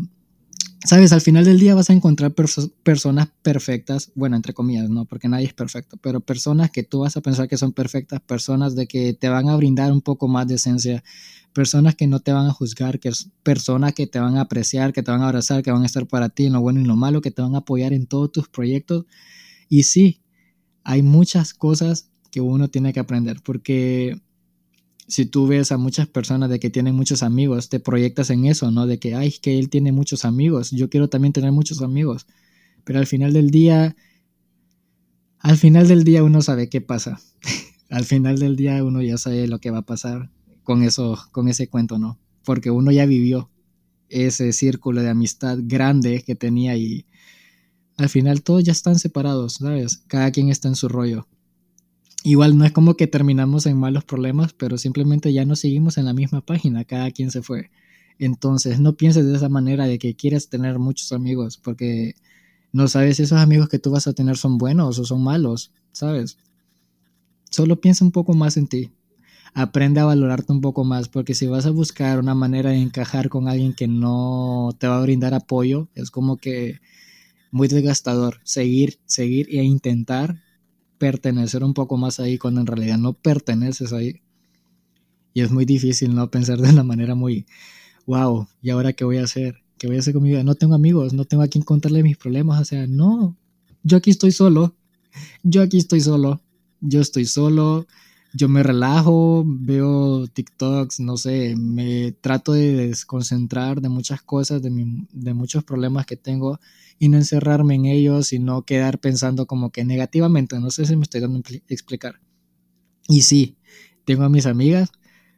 sabes, 0.84 1.12
al 1.12 1.20
final 1.20 1.44
del 1.44 1.58
día 1.58 1.74
vas 1.74 1.90
a 1.90 1.92
encontrar 1.92 2.34
personas 2.34 3.28
perfectas, 3.42 4.12
bueno, 4.14 4.36
entre 4.36 4.54
comillas, 4.54 4.88
¿no? 4.88 5.04
Porque 5.04 5.28
nadie 5.28 5.46
es 5.46 5.54
perfecto, 5.54 5.96
pero 5.98 6.20
personas 6.20 6.70
que 6.70 6.82
tú 6.82 7.00
vas 7.00 7.16
a 7.16 7.20
pensar 7.20 7.48
que 7.48 7.56
son 7.56 7.72
perfectas, 7.72 8.20
personas 8.20 8.74
de 8.74 8.86
que 8.86 9.12
te 9.12 9.28
van 9.28 9.48
a 9.48 9.56
brindar 9.56 9.92
un 9.92 10.00
poco 10.00 10.28
más 10.28 10.46
de 10.48 10.54
esencia, 10.54 11.04
personas 11.52 11.94
que 11.94 12.06
no 12.06 12.20
te 12.20 12.32
van 12.32 12.46
a 12.46 12.52
juzgar, 12.52 12.98
que 13.00 13.10
personas 13.42 13.92
que 13.92 14.06
te 14.06 14.20
van 14.20 14.36
a 14.36 14.42
apreciar, 14.42 14.92
que 14.92 15.02
te 15.02 15.10
van 15.10 15.22
a 15.22 15.26
abrazar, 15.26 15.62
que 15.62 15.72
van 15.72 15.82
a 15.82 15.86
estar 15.86 16.06
para 16.06 16.28
ti 16.28 16.46
en 16.46 16.54
lo 16.54 16.60
bueno 16.60 16.80
y 16.80 16.84
lo 16.84 16.96
malo, 16.96 17.20
que 17.20 17.30
te 17.30 17.42
van 17.42 17.54
a 17.54 17.58
apoyar 17.58 17.92
en 17.92 18.06
todos 18.06 18.32
tus 18.32 18.48
proyectos. 18.48 19.06
Y 19.68 19.84
sí, 19.84 20.22
hay 20.84 21.02
muchas 21.02 21.54
cosas 21.54 22.10
que 22.30 22.40
uno 22.40 22.68
tiene 22.68 22.92
que 22.92 23.00
aprender, 23.00 23.40
porque 23.42 24.20
si 25.10 25.26
tú 25.26 25.48
ves 25.48 25.72
a 25.72 25.76
muchas 25.76 26.06
personas 26.06 26.50
de 26.50 26.60
que 26.60 26.70
tienen 26.70 26.94
muchos 26.94 27.24
amigos, 27.24 27.68
te 27.68 27.80
proyectas 27.80 28.30
en 28.30 28.44
eso, 28.44 28.70
¿no? 28.70 28.86
De 28.86 29.00
que, 29.00 29.16
ay, 29.16 29.32
que 29.32 29.58
él 29.58 29.68
tiene 29.68 29.90
muchos 29.90 30.24
amigos, 30.24 30.70
yo 30.70 30.88
quiero 30.88 31.08
también 31.08 31.32
tener 31.32 31.50
muchos 31.50 31.82
amigos. 31.82 32.26
Pero 32.84 33.00
al 33.00 33.08
final 33.08 33.32
del 33.32 33.50
día, 33.50 33.96
al 35.40 35.56
final 35.56 35.88
del 35.88 36.04
día 36.04 36.22
uno 36.22 36.42
sabe 36.42 36.68
qué 36.68 36.80
pasa. 36.80 37.20
al 37.90 38.04
final 38.04 38.38
del 38.38 38.54
día 38.54 38.84
uno 38.84 39.02
ya 39.02 39.18
sabe 39.18 39.48
lo 39.48 39.58
que 39.58 39.72
va 39.72 39.78
a 39.78 39.86
pasar 39.86 40.30
con 40.62 40.84
eso, 40.84 41.18
con 41.32 41.48
ese 41.48 41.68
cuento, 41.68 41.98
¿no? 41.98 42.20
Porque 42.44 42.70
uno 42.70 42.92
ya 42.92 43.04
vivió 43.04 43.50
ese 44.08 44.52
círculo 44.52 45.02
de 45.02 45.10
amistad 45.10 45.58
grande 45.60 46.22
que 46.22 46.36
tenía 46.36 46.76
y 46.76 47.04
al 47.96 48.08
final 48.08 48.42
todos 48.42 48.62
ya 48.62 48.72
están 48.72 48.96
separados, 48.96 49.54
¿sabes? 49.54 50.04
Cada 50.06 50.30
quien 50.30 50.50
está 50.50 50.68
en 50.68 50.76
su 50.76 50.88
rollo. 50.88 51.26
Igual 52.22 52.58
no 52.58 52.64
es 52.64 52.72
como 52.72 52.94
que 52.94 53.06
terminamos 53.06 53.66
en 53.66 53.78
malos 53.78 54.04
problemas, 54.04 54.52
pero 54.52 54.76
simplemente 54.76 55.32
ya 55.32 55.44
no 55.44 55.56
seguimos 55.56 55.96
en 55.96 56.04
la 56.04 56.12
misma 56.12 56.42
página, 56.42 56.84
cada 56.84 57.10
quien 57.10 57.30
se 57.30 57.42
fue. 57.42 57.70
Entonces 58.18 58.78
no 58.80 58.96
pienses 58.96 59.26
de 59.26 59.34
esa 59.34 59.48
manera 59.48 59.86
de 59.86 59.98
que 59.98 60.14
quieres 60.14 60.50
tener 60.50 60.78
muchos 60.78 61.12
amigos, 61.12 61.56
porque 61.56 62.14
no 62.72 62.88
sabes 62.88 63.16
si 63.16 63.22
esos 63.22 63.38
amigos 63.38 63.68
que 63.68 63.78
tú 63.78 63.90
vas 63.90 64.06
a 64.06 64.12
tener 64.12 64.36
son 64.36 64.58
buenos 64.58 64.98
o 64.98 65.04
son 65.04 65.22
malos, 65.22 65.72
¿sabes? 65.92 66.36
Solo 67.50 67.80
piensa 67.80 68.04
un 68.04 68.12
poco 68.12 68.34
más 68.34 68.56
en 68.58 68.68
ti. 68.68 68.92
Aprende 69.54 70.00
a 70.00 70.04
valorarte 70.04 70.52
un 70.52 70.60
poco 70.60 70.84
más, 70.84 71.08
porque 71.08 71.34
si 71.34 71.46
vas 71.46 71.66
a 71.66 71.70
buscar 71.70 72.20
una 72.20 72.34
manera 72.34 72.70
de 72.70 72.76
encajar 72.76 73.30
con 73.30 73.48
alguien 73.48 73.74
que 73.74 73.88
no 73.88 74.76
te 74.78 74.86
va 74.86 74.98
a 74.98 75.02
brindar 75.02 75.34
apoyo, 75.34 75.88
es 75.94 76.10
como 76.10 76.36
que 76.36 76.80
muy 77.50 77.66
desgastador. 77.66 78.40
Seguir, 78.44 79.00
seguir 79.06 79.48
e 79.50 79.64
intentar 79.64 80.36
pertenecer 81.00 81.64
un 81.64 81.72
poco 81.72 81.96
más 81.96 82.20
ahí 82.20 82.36
cuando 82.36 82.60
en 82.60 82.66
realidad 82.66 82.98
no 82.98 83.14
perteneces 83.14 83.94
ahí. 83.94 84.20
Y 85.32 85.40
es 85.40 85.50
muy 85.50 85.64
difícil 85.64 86.14
no 86.14 86.30
pensar 86.30 86.60
de 86.60 86.68
una 86.68 86.84
manera 86.84 87.14
muy, 87.14 87.46
wow, 88.06 88.46
¿y 88.60 88.68
ahora 88.68 88.92
qué 88.92 89.04
voy 89.04 89.16
a 89.16 89.24
hacer? 89.24 89.62
¿Qué 89.78 89.86
voy 89.86 89.96
a 89.96 90.00
hacer 90.00 90.12
con 90.12 90.22
mi 90.22 90.28
vida? 90.28 90.44
No 90.44 90.56
tengo 90.56 90.74
amigos, 90.74 91.14
no 91.14 91.24
tengo 91.24 91.42
a 91.42 91.48
quien 91.48 91.64
contarle 91.64 92.02
mis 92.02 92.18
problemas. 92.18 92.60
O 92.60 92.64
sea, 92.66 92.86
no, 92.86 93.34
yo 93.82 93.96
aquí 93.96 94.10
estoy 94.10 94.30
solo, 94.30 94.76
yo 95.42 95.62
aquí 95.62 95.78
estoy 95.78 96.02
solo, 96.02 96.42
yo 96.82 97.00
estoy 97.00 97.24
solo, 97.24 97.86
yo 98.32 98.48
me 98.48 98.62
relajo, 98.62 99.44
veo 99.46 100.26
TikToks, 100.26 101.00
no 101.00 101.16
sé, 101.16 101.56
me 101.56 102.12
trato 102.12 102.52
de 102.52 102.74
desconcentrar 102.74 103.80
de 103.80 103.88
muchas 103.88 104.22
cosas, 104.22 104.62
de, 104.62 104.70
de 105.12 105.34
muchos 105.34 105.64
problemas 105.64 106.06
que 106.06 106.16
tengo 106.16 106.60
y 106.98 107.08
no 107.08 107.16
encerrarme 107.16 107.74
en 107.74 107.86
ellos 107.86 108.32
y 108.32 108.38
no 108.38 108.62
quedar 108.62 108.98
pensando 109.00 109.46
como 109.46 109.70
que 109.70 109.84
negativamente. 109.84 110.60
No 110.60 110.70
sé 110.70 110.86
si 110.86 110.96
me 110.96 111.02
estoy 111.02 111.20
dando 111.20 111.38
a 111.38 111.42
explicar. 111.68 112.20
Y 113.08 113.22
sí, 113.22 113.56
tengo 114.04 114.22
a 114.22 114.28
mis 114.28 114.46
amigas, 114.46 114.90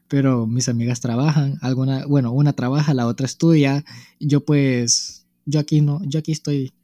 pero 0.09 0.47
mis 0.47 0.69
amigas 0.69 1.01
trabajan, 1.01 1.59
alguna, 1.63 2.05
bueno, 2.05 2.33
una 2.33 2.53
trabaja, 2.53 2.93
la 2.93 3.07
otra 3.07 3.25
estudia, 3.25 3.85
yo 4.21 4.45
pues, 4.45 5.27
yo 5.47 5.61
aquí 5.61 5.81
no, 5.81 6.01
yo 6.05 6.19
aquí 6.19 6.33
estoy, 6.33 6.75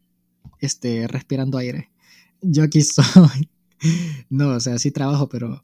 este, 0.60 1.06
respirando 1.06 1.58
aire. 1.58 1.90
Yo 2.40 2.62
aquí 2.62 2.78
estoy, 2.78 3.50
no, 4.30 4.50
o 4.50 4.60
sea, 4.60 4.78
sí 4.78 4.90
trabajo, 4.90 5.28
pero 5.28 5.62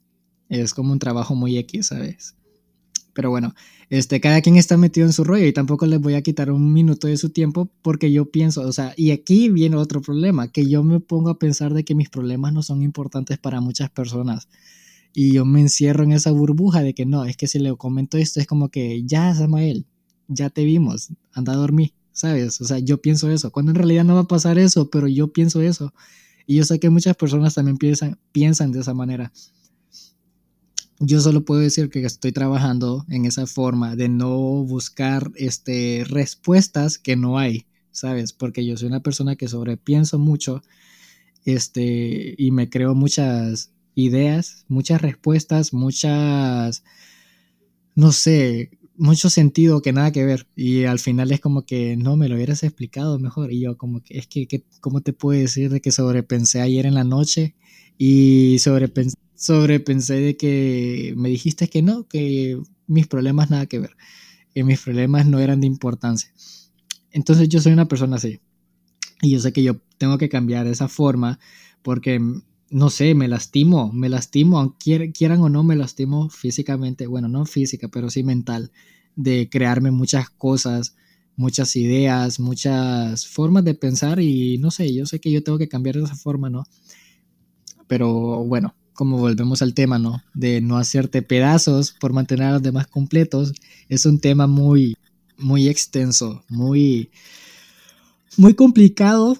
es 0.49 0.73
como 0.73 0.91
un 0.91 0.99
trabajo 0.99 1.35
muy 1.35 1.57
X, 1.57 1.87
¿sabes? 1.87 2.35
Pero 3.13 3.29
bueno, 3.29 3.55
este, 3.89 4.19
cada 4.19 4.41
quien 4.41 4.57
está 4.57 4.75
metido 4.75 5.07
en 5.07 5.13
su 5.13 5.23
rollo 5.23 5.45
y 5.45 5.53
tampoco 5.53 5.85
les 5.85 6.01
voy 6.01 6.15
a 6.15 6.21
quitar 6.21 6.51
un 6.51 6.73
minuto 6.73 7.07
de 7.07 7.15
su 7.15 7.29
tiempo 7.29 7.71
porque 7.81 8.11
yo 8.11 8.29
pienso, 8.29 8.61
o 8.61 8.73
sea, 8.73 8.93
y 8.97 9.11
aquí 9.11 9.49
viene 9.49 9.77
otro 9.77 10.01
problema, 10.01 10.51
que 10.51 10.67
yo 10.67 10.83
me 10.83 10.99
pongo 10.99 11.29
a 11.29 11.39
pensar 11.39 11.73
de 11.73 11.85
que 11.85 11.95
mis 11.95 12.09
problemas 12.09 12.51
no 12.51 12.61
son 12.61 12.81
importantes 12.81 13.37
para 13.37 13.61
muchas 13.61 13.89
personas. 13.89 14.49
Y 15.13 15.33
yo 15.33 15.45
me 15.45 15.61
encierro 15.61 16.03
en 16.03 16.11
esa 16.11 16.31
burbuja 16.31 16.81
de 16.81 16.93
que 16.93 17.05
no, 17.05 17.23
es 17.23 17.37
que 17.37 17.47
si 17.47 17.57
le 17.57 17.73
comento 17.77 18.17
esto 18.17 18.41
es 18.41 18.47
como 18.47 18.69
que 18.69 19.03
ya, 19.05 19.33
Samael, 19.33 19.85
ya 20.27 20.49
te 20.49 20.65
vimos, 20.65 21.13
anda 21.31 21.53
a 21.53 21.55
dormir, 21.55 21.93
¿sabes? 22.11 22.59
O 22.59 22.65
sea, 22.65 22.79
yo 22.79 23.01
pienso 23.01 23.31
eso, 23.31 23.49
cuando 23.49 23.71
en 23.71 23.75
realidad 23.75 24.03
no 24.03 24.15
va 24.15 24.21
a 24.21 24.27
pasar 24.27 24.59
eso, 24.59 24.89
pero 24.89 25.07
yo 25.07 25.31
pienso 25.31 25.61
eso. 25.61 25.93
Y 26.45 26.57
yo 26.57 26.65
sé 26.65 26.79
que 26.79 26.89
muchas 26.89 27.15
personas 27.15 27.53
también 27.53 27.77
piensan, 27.77 28.19
piensan 28.33 28.73
de 28.73 28.81
esa 28.81 28.93
manera 28.93 29.31
yo 31.05 31.21
solo 31.21 31.45
puedo 31.45 31.61
decir 31.61 31.89
que 31.89 32.03
estoy 32.05 32.31
trabajando 32.31 33.05
en 33.09 33.25
esa 33.25 33.47
forma 33.47 33.95
de 33.95 34.09
no 34.09 34.37
buscar 34.63 35.31
este, 35.35 36.03
respuestas 36.07 36.97
que 36.97 37.15
no 37.15 37.37
hay, 37.37 37.65
¿sabes? 37.91 38.33
Porque 38.33 38.65
yo 38.65 38.77
soy 38.77 38.87
una 38.87 39.01
persona 39.01 39.35
que 39.35 39.47
sobrepienso 39.47 40.19
mucho 40.19 40.61
este, 41.45 42.35
y 42.37 42.51
me 42.51 42.69
creo 42.69 42.95
muchas 42.95 43.71
ideas, 43.93 44.65
muchas 44.67 45.01
respuestas, 45.01 45.73
muchas, 45.73 46.83
no 47.95 48.11
sé, 48.11 48.71
mucho 48.97 49.29
sentido 49.29 49.81
que 49.81 49.93
nada 49.93 50.11
que 50.11 50.25
ver. 50.25 50.47
Y 50.55 50.85
al 50.85 50.99
final 50.99 51.31
es 51.31 51.39
como 51.39 51.65
que 51.65 51.97
no 51.97 52.17
me 52.17 52.29
lo 52.29 52.35
hubieras 52.35 52.63
explicado 52.63 53.19
mejor. 53.19 53.51
Y 53.51 53.61
yo 53.61 53.77
como 53.77 54.03
que 54.03 54.17
es 54.17 54.27
que, 54.27 54.47
que 54.47 54.63
¿cómo 54.81 55.01
te 55.01 55.13
puedo 55.13 55.39
decir 55.39 55.69
de 55.69 55.81
que 55.81 55.91
sobrepensé 55.91 56.61
ayer 56.61 56.85
en 56.85 56.95
la 56.95 57.03
noche 57.03 57.55
y 57.97 58.57
sobrepensé 58.59 59.15
sobrepensé 59.35 60.15
de 60.15 60.37
que 60.37 61.13
me 61.17 61.29
dijiste 61.29 61.69
que 61.69 61.81
no, 61.81 62.07
que 62.07 62.59
mis 62.87 63.07
problemas 63.07 63.49
nada 63.49 63.65
que 63.65 63.79
ver. 63.79 63.95
Y 64.53 64.63
mis 64.63 64.81
problemas 64.81 65.25
no 65.25 65.39
eran 65.39 65.61
de 65.61 65.67
importancia. 65.67 66.31
Entonces 67.11 67.49
yo 67.49 67.61
soy 67.61 67.73
una 67.73 67.87
persona 67.87 68.15
así. 68.17 68.39
Y 69.21 69.31
yo 69.31 69.39
sé 69.39 69.53
que 69.53 69.63
yo 69.63 69.77
tengo 69.97 70.17
que 70.17 70.29
cambiar 70.29 70.67
esa 70.67 70.87
forma 70.87 71.39
porque, 71.81 72.19
no 72.69 72.89
sé, 72.89 73.15
me 73.15 73.27
lastimo, 73.27 73.91
me 73.93 74.09
lastimo, 74.09 74.59
aunque 74.59 75.11
quieran 75.11 75.41
o 75.41 75.49
no, 75.49 75.63
me 75.63 75.75
lastimo 75.75 76.29
físicamente, 76.29 77.07
bueno, 77.07 77.27
no 77.27 77.45
física, 77.45 77.87
pero 77.87 78.09
sí 78.09 78.23
mental, 78.23 78.71
de 79.15 79.49
crearme 79.49 79.91
muchas 79.91 80.29
cosas, 80.29 80.95
muchas 81.35 81.75
ideas, 81.75 82.39
muchas 82.39 83.27
formas 83.27 83.63
de 83.63 83.75
pensar 83.75 84.19
y 84.19 84.57
no 84.57 84.71
sé, 84.71 84.93
yo 84.93 85.05
sé 85.05 85.19
que 85.19 85.31
yo 85.31 85.43
tengo 85.43 85.57
que 85.57 85.67
cambiar 85.67 85.97
esa 85.97 86.15
forma, 86.15 86.49
¿no? 86.49 86.63
Pero 87.87 88.43
bueno, 88.43 88.75
como 88.95 89.17
volvemos 89.17 89.61
al 89.61 89.73
tema, 89.73 89.99
¿no? 89.99 90.23
De 90.33 90.61
no 90.61 90.77
hacerte 90.77 91.21
pedazos 91.21 91.91
por 91.99 92.13
mantener 92.13 92.47
a 92.47 92.53
los 92.53 92.63
demás 92.63 92.87
completos, 92.87 93.53
es 93.89 94.05
un 94.05 94.19
tema 94.19 94.47
muy, 94.47 94.97
muy 95.37 95.67
extenso, 95.67 96.43
muy, 96.49 97.11
muy 98.37 98.55
complicado 98.55 99.37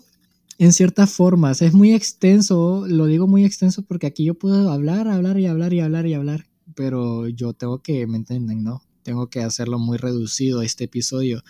en 0.59 0.73
ciertas 0.73 1.11
formas. 1.11 1.61
Es 1.61 1.73
muy 1.73 1.93
extenso, 1.93 2.85
lo 2.87 3.05
digo 3.07 3.27
muy 3.27 3.45
extenso 3.45 3.81
porque 3.81 4.07
aquí 4.07 4.25
yo 4.25 4.35
puedo 4.35 4.71
hablar, 4.71 5.07
hablar 5.07 5.39
y 5.39 5.47
hablar 5.47 5.73
y 5.73 5.79
hablar 5.79 6.05
y 6.05 6.13
hablar, 6.13 6.45
pero 6.75 7.27
yo 7.27 7.53
tengo 7.53 7.81
que, 7.81 8.05
¿me 8.07 8.17
entienden, 8.17 8.63
no? 8.63 8.83
Tengo 9.03 9.29
que 9.29 9.41
hacerlo 9.41 9.79
muy 9.79 9.97
reducido 9.97 10.61
este 10.61 10.85
episodio. 10.85 11.43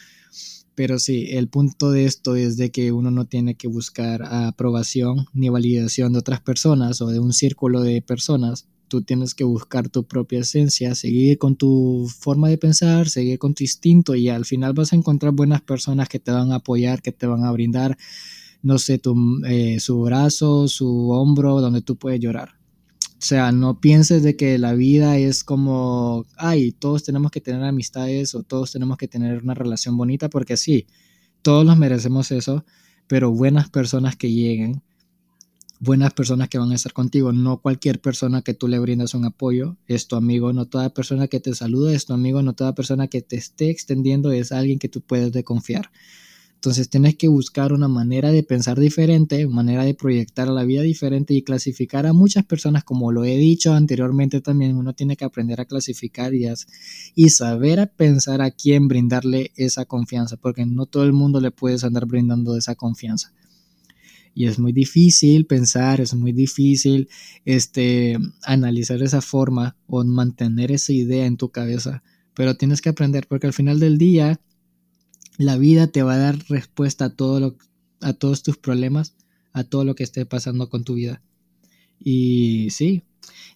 Pero 0.75 0.99
sí, 0.99 1.27
el 1.31 1.47
punto 1.47 1.91
de 1.91 2.05
esto 2.05 2.35
es 2.35 2.57
de 2.57 2.69
que 2.69 2.91
uno 2.91 3.11
no 3.11 3.25
tiene 3.25 3.55
que 3.55 3.67
buscar 3.67 4.23
aprobación 4.23 5.25
ni 5.33 5.49
validación 5.49 6.13
de 6.13 6.19
otras 6.19 6.41
personas 6.41 7.01
o 7.01 7.07
de 7.07 7.19
un 7.19 7.33
círculo 7.33 7.81
de 7.81 8.01
personas 8.01 8.67
Tú 8.88 9.01
tienes 9.01 9.33
que 9.33 9.43
buscar 9.43 9.89
tu 9.89 10.03
propia 10.03 10.41
esencia, 10.41 10.93
seguir 10.93 11.39
con 11.39 11.55
tu 11.55 12.07
forma 12.19 12.49
de 12.49 12.57
pensar, 12.57 13.09
seguir 13.09 13.39
con 13.39 13.55
tu 13.55 13.63
instinto 13.63 14.13
y 14.15 14.29
al 14.29 14.45
final 14.45 14.73
vas 14.73 14.93
a 14.93 14.95
encontrar 14.95 15.33
buenas 15.33 15.61
personas 15.61 16.07
que 16.07 16.19
te 16.19 16.31
van 16.31 16.51
a 16.51 16.57
apoyar, 16.57 17.01
que 17.01 17.11
te 17.11 17.25
van 17.25 17.43
a 17.43 17.51
brindar, 17.51 17.97
no 18.61 18.77
sé, 18.77 18.99
tu, 18.99 19.15
eh, 19.47 19.79
su 19.79 20.01
brazo, 20.01 20.67
su 20.67 21.09
hombro, 21.09 21.61
donde 21.61 21.81
tú 21.81 21.95
puedes 21.95 22.19
llorar. 22.19 22.55
O 23.25 23.27
sea, 23.27 23.51
no 23.51 23.79
pienses 23.79 24.21
de 24.21 24.35
que 24.35 24.59
la 24.59 24.75
vida 24.75 25.17
es 25.17 25.43
como, 25.43 26.27
ay, 26.38 26.73
todos 26.73 27.03
tenemos 27.03 27.31
que 27.31 27.41
tener 27.41 27.63
amistades 27.63 28.35
o 28.35 28.43
todos 28.43 28.71
tenemos 28.71 28.97
que 28.97 29.07
tener 29.07 29.41
una 29.41 29.55
relación 29.55 29.97
bonita, 29.97 30.29
porque 30.29 30.57
sí, 30.57 30.85
todos 31.41 31.65
nos 31.65 31.75
merecemos 31.75 32.29
eso, 32.29 32.65
pero 33.07 33.31
buenas 33.31 33.67
personas 33.71 34.15
que 34.15 34.31
lleguen 34.31 34.83
buenas 35.79 36.13
personas 36.13 36.49
que 36.49 36.59
van 36.59 36.71
a 36.71 36.75
estar 36.75 36.93
contigo. 36.93 37.33
No 37.33 37.61
cualquier 37.63 37.99
persona 37.99 38.43
que 38.43 38.53
tú 38.53 38.67
le 38.67 38.77
brindas 38.77 39.15
un 39.15 39.25
apoyo 39.25 39.75
es 39.88 40.07
tu 40.07 40.15
amigo. 40.15 40.53
No 40.53 40.67
toda 40.67 40.93
persona 40.93 41.27
que 41.27 41.39
te 41.39 41.55
saluda 41.55 41.93
es 41.93 42.05
tu 42.05 42.13
amigo. 42.13 42.43
No 42.43 42.53
toda 42.53 42.75
persona 42.75 43.07
que 43.07 43.23
te 43.23 43.38
esté 43.38 43.71
extendiendo 43.71 44.31
es 44.31 44.51
alguien 44.51 44.77
que 44.77 44.88
tú 44.88 45.01
puedes 45.01 45.31
de 45.31 45.43
confiar. 45.43 45.89
Entonces 46.56 46.89
tienes 46.89 47.15
que 47.15 47.28
buscar 47.28 47.74
una 47.74 47.88
manera 47.88 48.32
de 48.32 48.41
pensar 48.41 48.80
diferente, 48.80 49.48
manera 49.48 49.84
de 49.84 49.94
proyectar 49.94 50.48
la 50.48 50.63
vida 50.63 50.82
diferente 50.82 51.36
y 51.36 51.44
clasificar 51.44 52.08
a 52.08 52.13
muchas 52.13 52.44
personas, 52.44 52.84
como 52.84 53.12
lo 53.12 53.24
he 53.24 53.38
dicho 53.38 53.74
anteriormente 53.74 54.41
también, 54.41 54.76
uno 54.76 54.94
tiene 54.94 55.15
que 55.15 55.26
aprender 55.26 55.62
a 55.62 55.65
clasificar 55.65 56.34
y, 56.34 56.48
y 57.13 57.30
saber 57.30 57.91
pensar 57.96 58.41
a 58.41 58.50
quién 58.50 58.88
brindarle 58.88 59.52
esa 59.56 59.86
confianza, 59.86 60.38
porque 60.38 60.65
no 60.65 60.88
todo 60.88 61.04
el 61.04 61.13
mundo 61.13 61.39
le 61.39 61.52
puedes 61.52 61.84
andar 61.84 62.08
brindando 62.08 62.58
esa 62.58 62.74
confianza. 62.74 63.32
Y 64.34 64.48
es 64.48 64.60
muy 64.60 64.74
difícil 64.74 65.46
pensar, 65.46 66.02
es 66.02 66.13
muy 66.13 66.34
difícil 66.34 67.08
este, 67.46 68.18
analizar 68.44 69.02
esa 69.02 69.22
forma 69.22 69.78
o 69.88 70.04
mantener 70.04 70.74
esa 70.74 70.91
idea 70.91 71.26
en 71.26 71.38
tu 71.38 71.50
cabeza, 71.50 72.04
pero 72.34 72.58
tienes 72.58 72.82
que 72.82 72.89
aprender 72.89 73.28
porque 73.28 73.48
al 73.48 73.54
final 73.54 73.80
del 73.80 73.98
día 73.98 74.41
la 75.38 75.58
vida 75.58 75.88
te 75.88 76.04
va 76.04 76.15
a 76.15 76.19
dar 76.19 76.39
respuesta 76.50 77.06
a, 77.06 77.10
todo 77.10 77.39
lo, 77.39 77.58
a 78.02 78.13
todos 78.13 78.43
tus 78.43 78.58
problemas, 78.58 79.15
a 79.54 79.63
todo 79.63 79.84
lo 79.84 79.95
que 79.95 80.04
esté 80.04 80.26
pasando 80.26 80.69
con 80.69 80.84
tu 80.84 80.95
vida. 80.95 81.21
Y 82.00 82.69
sí, 82.71 83.04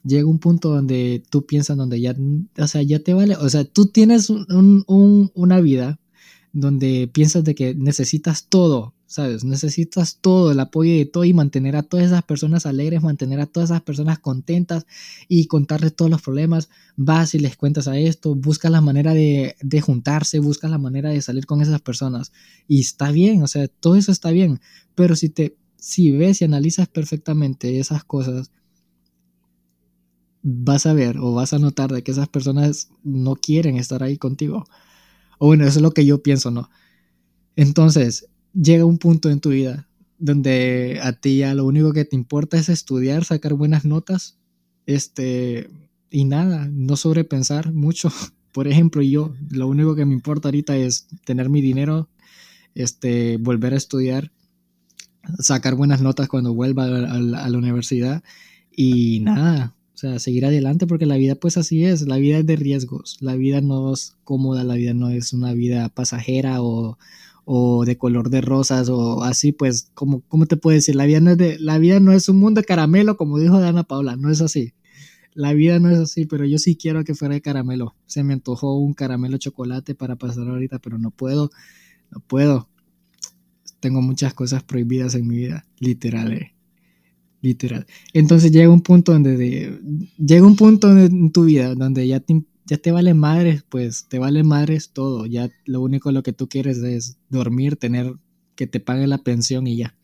llega 0.03 0.27
un 0.27 0.39
punto 0.39 0.69
donde 0.69 1.23
tú 1.29 1.45
piensas 1.45 1.77
donde 1.77 1.99
ya, 1.99 2.15
o 2.57 2.67
sea, 2.67 2.81
ya 2.81 2.99
te 2.99 3.13
vale, 3.13 3.35
o 3.35 3.49
sea, 3.49 3.65
tú 3.65 3.87
tienes 3.87 4.29
una 4.29 5.61
vida 5.61 5.99
donde 6.53 7.09
piensas 7.11 7.43
de 7.43 7.55
que 7.55 7.75
necesitas 7.75 8.47
todo, 8.47 8.93
¿sabes? 9.09 9.43
Necesitas 9.43 10.19
todo, 10.21 10.51
el 10.51 10.59
apoyo 10.59 10.93
de 10.93 11.07
todo 11.07 11.25
y 11.25 11.33
mantener 11.33 11.75
a 11.75 11.81
todas 11.81 12.05
esas 12.05 12.21
personas 12.21 12.67
alegres, 12.67 13.01
mantener 13.01 13.39
a 13.39 13.47
todas 13.47 13.71
esas 13.71 13.81
personas 13.81 14.19
contentas 14.19 14.85
y 15.27 15.47
contarles 15.47 15.95
todos 15.95 16.11
los 16.11 16.21
problemas. 16.21 16.69
Vas 16.95 17.33
y 17.33 17.39
les 17.39 17.57
cuentas 17.57 17.87
a 17.87 17.97
esto, 17.97 18.35
buscas 18.35 18.71
la 18.71 18.81
manera 18.81 19.15
de, 19.15 19.55
de 19.61 19.81
juntarse, 19.81 20.37
buscas 20.37 20.69
la 20.69 20.77
manera 20.77 21.09
de 21.09 21.23
salir 21.23 21.47
con 21.47 21.63
esas 21.63 21.81
personas. 21.81 22.31
Y 22.67 22.81
está 22.81 23.09
bien, 23.09 23.41
o 23.41 23.47
sea, 23.47 23.67
todo 23.67 23.95
eso 23.95 24.11
está 24.11 24.29
bien. 24.29 24.61
Pero 24.93 25.15
si 25.15 25.29
te, 25.29 25.57
si 25.75 26.11
ves 26.11 26.41
y 26.41 26.45
analizas 26.45 26.87
perfectamente 26.87 27.79
esas 27.79 28.03
cosas, 28.03 28.51
vas 30.43 30.85
a 30.85 30.93
ver 30.93 31.17
o 31.17 31.33
vas 31.33 31.53
a 31.53 31.57
notar 31.57 31.91
de 31.91 32.03
que 32.03 32.11
esas 32.11 32.29
personas 32.29 32.89
no 33.03 33.35
quieren 33.35 33.75
estar 33.77 34.03
ahí 34.03 34.19
contigo. 34.19 34.65
O 35.39 35.47
bueno, 35.47 35.65
eso 35.65 35.79
es 35.79 35.81
lo 35.81 35.93
que 35.93 36.05
yo 36.05 36.21
pienso, 36.21 36.51
¿no? 36.51 36.69
Entonces, 37.55 38.27
llega 38.53 38.85
un 38.85 38.97
punto 38.97 39.29
en 39.29 39.39
tu 39.39 39.49
vida 39.49 39.89
donde 40.19 40.99
a 41.01 41.13
ti 41.13 41.37
ya 41.37 41.55
lo 41.55 41.65
único 41.65 41.93
que 41.93 42.05
te 42.05 42.15
importa 42.15 42.57
es 42.57 42.69
estudiar, 42.69 43.23
sacar 43.23 43.53
buenas 43.53 43.85
notas, 43.85 44.37
este, 44.85 45.69
y 46.11 46.25
nada, 46.25 46.67
no 46.71 46.97
sobrepensar 46.97 47.73
mucho. 47.73 48.11
Por 48.51 48.67
ejemplo, 48.67 49.01
yo, 49.01 49.33
lo 49.49 49.67
único 49.67 49.95
que 49.95 50.05
me 50.05 50.13
importa 50.13 50.49
ahorita 50.49 50.75
es 50.75 51.07
tener 51.23 51.49
mi 51.49 51.61
dinero, 51.61 52.09
este, 52.75 53.37
volver 53.37 53.73
a 53.73 53.77
estudiar, 53.77 54.31
sacar 55.37 55.75
buenas 55.75 56.01
notas 56.01 56.27
cuando 56.27 56.53
vuelva 56.53 56.85
a 56.85 56.89
la, 56.89 57.57
universidad 57.57 58.23
y 58.75 59.19
nada, 59.21 59.75
o 59.93 59.97
sea, 59.97 60.19
seguir 60.19 60.45
adelante 60.45 60.87
porque 60.87 61.05
la 61.05 61.17
vida 61.17 61.35
pues 61.35 61.57
así 61.57 61.85
es, 61.85 62.07
la 62.07 62.17
vida 62.17 62.39
es 62.39 62.45
de 62.45 62.55
riesgos, 62.55 63.17
la 63.21 63.35
vida 63.35 63.61
no 63.61 63.93
es 63.93 64.15
cómoda, 64.23 64.63
la 64.63 64.75
vida 64.75 64.93
no 64.93 65.09
es 65.09 65.31
una 65.31 65.53
vida 65.53 65.89
pasajera 65.89 66.61
o, 66.63 66.97
o 67.51 67.83
de 67.83 67.97
color 67.97 68.29
de 68.29 68.41
rosas 68.41 68.89
o 68.89 69.23
así, 69.23 69.51
pues, 69.51 69.89
como, 69.95 70.21
¿cómo 70.27 70.45
te 70.45 70.55
puedo 70.55 70.75
decir? 70.75 70.95
La 70.95 71.07
vida, 71.07 71.19
no 71.19 71.31
es 71.31 71.37
de, 71.39 71.57
la 71.57 71.79
vida 71.79 71.99
no 71.99 72.11
es 72.11 72.29
un 72.29 72.37
mundo 72.37 72.61
de 72.61 72.65
caramelo, 72.65 73.17
como 73.17 73.39
dijo 73.39 73.59
Dana 73.59 73.81
Paula, 73.81 74.15
no 74.15 74.29
es 74.29 74.39
así. 74.39 74.75
La 75.33 75.53
vida 75.53 75.79
no 75.79 75.89
es 75.89 75.97
así, 75.97 76.27
pero 76.27 76.45
yo 76.45 76.59
sí 76.59 76.75
quiero 76.75 77.03
que 77.03 77.15
fuera 77.15 77.33
de 77.33 77.41
caramelo. 77.41 77.95
Se 78.05 78.23
me 78.23 78.33
antojó 78.33 78.77
un 78.77 78.93
caramelo 78.93 79.39
chocolate 79.39 79.95
para 79.95 80.15
pasar 80.15 80.47
ahorita, 80.47 80.77
pero 80.77 80.99
no 80.99 81.09
puedo, 81.09 81.49
no 82.11 82.19
puedo. 82.19 82.69
Tengo 83.79 84.03
muchas 84.03 84.35
cosas 84.35 84.61
prohibidas 84.61 85.15
en 85.15 85.27
mi 85.27 85.37
vida, 85.37 85.65
literal, 85.79 86.31
eh. 86.33 86.53
literal. 87.41 87.87
Entonces 88.13 88.51
llega 88.51 88.69
un 88.69 88.81
punto 88.81 89.11
donde 89.11 89.79
llega 90.19 90.45
un 90.45 90.55
punto 90.55 90.95
en 90.95 91.31
tu 91.31 91.45
vida 91.45 91.73
donde 91.73 92.07
ya 92.07 92.19
te, 92.19 92.43
ya 92.69 92.77
te 92.77 92.91
vale 92.91 93.15
madres, 93.15 93.63
pues 93.67 94.05
te 94.09 94.19
vale 94.19 94.43
madres 94.43 94.91
todo. 94.93 95.25
Ya 95.25 95.49
lo 95.65 95.81
único 95.81 96.11
lo 96.11 96.21
que 96.21 96.33
tú 96.33 96.47
quieres 96.47 96.77
es 96.77 97.17
dormir, 97.27 97.77
tener 97.77 98.13
que 98.55 98.67
te 98.67 98.79
paguen 98.79 99.09
la 99.09 99.23
pensión 99.23 99.65
y 99.65 99.75
ya. 99.75 99.97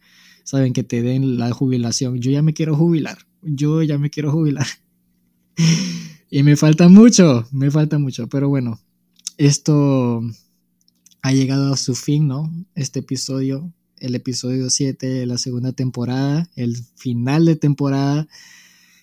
Saben 0.44 0.74
que 0.74 0.84
te 0.84 1.04
den 1.04 1.38
la 1.38 1.52
jubilación. 1.52 2.20
Yo 2.20 2.32
ya 2.32 2.42
me 2.42 2.56
quiero 2.56 2.76
jubilar. 2.76 3.20
Yo 3.44 3.84
ya 3.84 4.00
me 4.00 4.10
quiero 4.10 4.32
jubilar. 4.32 4.66
y 6.32 6.42
me 6.42 6.56
falta 6.56 6.90
mucho, 6.90 7.48
me 7.52 7.70
falta 7.70 8.00
mucho. 8.00 8.28
Pero 8.30 8.50
bueno, 8.50 8.80
esto 9.38 10.24
ha 11.22 11.34
llegado 11.34 11.72
a 11.72 11.78
su 11.78 11.94
fin, 11.94 12.28
¿no? 12.28 12.52
Este 12.74 13.02
episodio, 13.02 13.72
el 14.00 14.16
episodio 14.16 14.72
7 14.72 15.06
de 15.06 15.28
la 15.28 15.38
segunda 15.38 15.72
temporada, 15.72 16.50
el 16.56 16.78
final 16.96 17.46
de 17.46 17.58
temporada. 17.58 18.28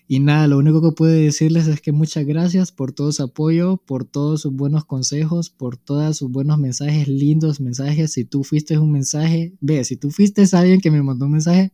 Y 0.09 0.21
nada, 0.21 0.47
lo 0.47 0.59
único 0.59 0.83
que 0.83 0.95
puedo 0.95 1.13
decirles 1.13 1.69
es 1.69 1.81
que 1.81 1.93
muchas 1.93 2.27
gracias 2.27 2.73
por 2.73 2.93
todo 2.93 3.13
su 3.13 3.23
apoyo, 3.23 3.79
por 3.79 4.05
todos 4.05 4.43
sus 4.43 4.53
buenos 4.53 4.85
consejos, 4.85 5.49
por 5.49 5.77
todos 5.77 6.19
sus 6.19 6.31
buenos 6.31 6.59
mensajes, 6.59 7.09
lindos 7.09 7.61
mensajes. 7.61 8.13
Si 8.13 8.25
tú 8.25 8.45
fuiste 8.45 8.79
un 8.79 8.93
mensaje, 8.93 9.55
ve, 9.61 9.85
si 9.85 9.97
tú 9.97 10.11
fuiste 10.11 10.45
alguien 10.53 10.81
que 10.81 10.91
me 10.91 11.03
mandó 11.03 11.27
un 11.27 11.33
mensaje, 11.33 11.73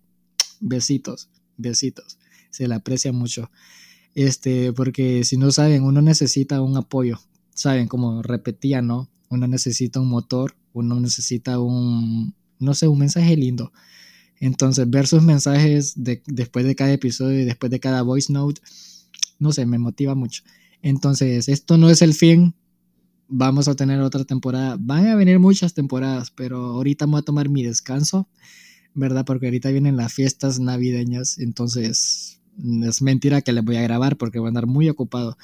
besitos, 0.60 1.30
besitos. 1.56 2.18
Se 2.50 2.68
le 2.68 2.74
aprecia 2.74 3.12
mucho. 3.12 3.50
Este, 4.14 4.72
porque 4.72 5.24
si 5.24 5.36
no 5.36 5.50
saben, 5.50 5.82
uno 5.82 6.02
necesita 6.02 6.60
un 6.60 6.76
apoyo. 6.76 7.18
Saben, 7.54 7.88
como 7.88 8.22
repetía, 8.22 8.82
¿no? 8.82 9.08
Uno 9.30 9.46
necesita 9.46 10.00
un 10.00 10.08
motor, 10.08 10.54
uno 10.72 11.00
necesita 11.00 11.58
un, 11.58 12.34
no 12.58 12.74
sé, 12.74 12.88
un 12.88 12.98
mensaje 12.98 13.36
lindo. 13.36 13.72
Entonces, 14.40 14.88
ver 14.88 15.06
sus 15.06 15.22
mensajes 15.22 15.94
después 15.96 16.64
de 16.64 16.74
cada 16.74 16.92
episodio 16.92 17.40
y 17.40 17.44
después 17.44 17.70
de 17.70 17.80
cada 17.80 18.02
voice 18.02 18.32
note, 18.32 18.60
no 19.38 19.52
sé, 19.52 19.66
me 19.66 19.78
motiva 19.78 20.14
mucho. 20.14 20.42
Entonces, 20.82 21.48
esto 21.48 21.76
no 21.76 21.90
es 21.90 22.02
el 22.02 22.14
fin. 22.14 22.54
Vamos 23.28 23.68
a 23.68 23.74
tener 23.74 24.00
otra 24.00 24.24
temporada. 24.24 24.76
Van 24.78 25.06
a 25.06 25.16
venir 25.16 25.38
muchas 25.38 25.74
temporadas, 25.74 26.30
pero 26.30 26.58
ahorita 26.58 27.06
voy 27.06 27.20
a 27.20 27.22
tomar 27.22 27.48
mi 27.48 27.62
descanso, 27.62 28.28
¿verdad? 28.94 29.24
Porque 29.24 29.46
ahorita 29.46 29.70
vienen 29.70 29.96
las 29.96 30.12
fiestas 30.12 30.60
navideñas. 30.60 31.38
Entonces, 31.38 32.40
es 32.82 33.02
mentira 33.02 33.42
que 33.42 33.52
les 33.52 33.64
voy 33.64 33.76
a 33.76 33.82
grabar 33.82 34.16
porque 34.16 34.38
voy 34.38 34.46
a 34.46 34.50
andar 34.50 34.66
muy 34.66 34.88
ocupado. 34.88 35.36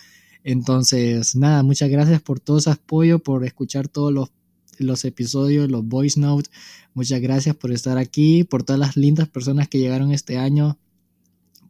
Entonces, 0.45 1.37
nada, 1.37 1.63
muchas 1.63 1.91
gracias 1.91 2.21
por 2.23 2.39
todo 2.39 2.61
su 2.61 2.71
apoyo, 2.71 3.19
por 3.19 3.45
escuchar 3.45 3.89
todos 3.89 4.13
los, 4.13 4.31
los 4.79 5.05
episodios, 5.05 5.71
los 5.71 5.87
voice 5.87 6.19
notes. 6.19 6.51
Muchas 6.95 7.21
gracias 7.21 7.57
por 7.57 7.73
estar 7.73 7.99
aquí, 7.99 8.45
por 8.45 8.63
todas 8.63 8.81
las 8.81 8.97
lindas 8.97 9.29
personas 9.29 9.69
que 9.69 9.79
llegaron 9.79 10.13
este 10.13 10.39
año, 10.39 10.79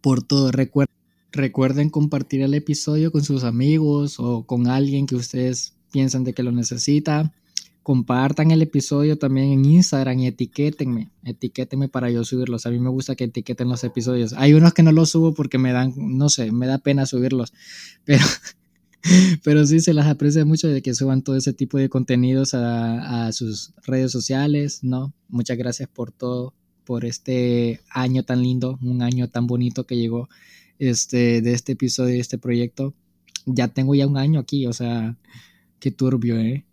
por 0.01 0.23
todo. 0.23 0.53
Recuerden, 0.53 0.95
recuerden 1.33 1.90
compartir 1.90 2.43
el 2.43 2.55
episodio 2.55 3.12
con 3.12 3.25
sus 3.25 3.45
amigos 3.45 4.17
o 4.19 4.45
con 4.45 4.67
alguien 4.67 5.07
que 5.07 5.17
ustedes 5.17 5.75
piensan 5.90 6.25
de 6.25 6.33
que 6.33 6.43
lo 6.43 6.53
necesita 6.53 7.33
compartan 7.85 8.51
el 8.51 8.62
episodio 8.62 9.19
también 9.19 9.53
en 9.53 9.64
Instagram 9.67 10.19
y 10.19 10.27
etiquétenme, 10.27 11.11
etiquétenme 11.23 11.88
para 11.88 12.11
yo 12.11 12.25
subirlos. 12.25 12.64
A 12.64 12.71
mí 12.71 12.81
me 12.81 12.88
gusta 12.88 13.14
que 13.14 13.25
etiqueten 13.25 13.69
los 13.69 13.85
episodios. 13.85 14.33
Hay 14.33 14.55
unos 14.55 14.73
que 14.73 14.83
no 14.83 14.90
los 14.90 15.11
subo 15.11 15.35
porque 15.35 15.59
me 15.59 15.71
dan, 15.71 15.93
no 15.95 16.31
sé, 16.31 16.51
me 16.51 16.67
da 16.67 16.79
pena 16.79 17.05
subirlos, 17.05 17.53
pero, 18.05 18.25
pero 19.45 19.67
sí 19.67 19.81
se 19.81 19.95
las 19.95 20.07
aprecia 20.07 20.45
mucho 20.45 20.69
de 20.69 20.83
que 20.83 20.95
suban 20.95 21.23
todo 21.23 21.37
ese 21.37 21.53
tipo 21.53 21.79
de 21.79 21.88
contenidos 21.88 22.55
a, 22.55 23.27
a 23.27 23.33
sus 23.33 23.73
redes 23.87 24.11
sociales, 24.11 24.83
¿no? 24.83 25.12
Muchas 25.29 25.59
gracias 25.59 25.88
por 25.88 26.11
todo, 26.11 26.55
por 26.85 27.05
este 27.05 27.81
año 27.90 28.23
tan 28.25 28.43
lindo, 28.43 28.79
un 28.83 29.03
año 29.03 29.29
tan 29.29 29.47
bonito 29.47 29.87
que 29.87 29.97
llegó 29.97 30.29
este, 30.79 31.43
de 31.43 31.53
este 31.53 31.73
episodio, 31.73 32.14
de 32.14 32.21
este 32.21 32.38
proyecto. 32.38 32.95
Ya 33.47 33.69
tengo 33.69 33.95
ya 33.95 34.07
un 34.07 34.17
año 34.17 34.40
aquí, 34.40 34.67
o 34.67 34.73
sea, 34.73 35.17
qué 35.81 35.90
turbio, 35.90 36.38
¿eh? 36.38 36.64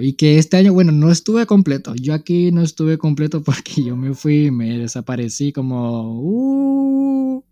Y 0.00 0.14
que 0.14 0.38
este 0.38 0.56
año, 0.56 0.72
bueno, 0.72 0.92
no 0.92 1.10
estuve 1.10 1.46
completo. 1.46 1.94
Yo 1.94 2.14
aquí 2.14 2.50
no 2.52 2.62
estuve 2.62 2.98
completo 2.98 3.42
porque 3.42 3.84
yo 3.84 3.96
me 3.96 4.14
fui, 4.14 4.50
me 4.50 4.78
desaparecí 4.78 5.52
como... 5.52 6.20
Uh, 6.20 7.44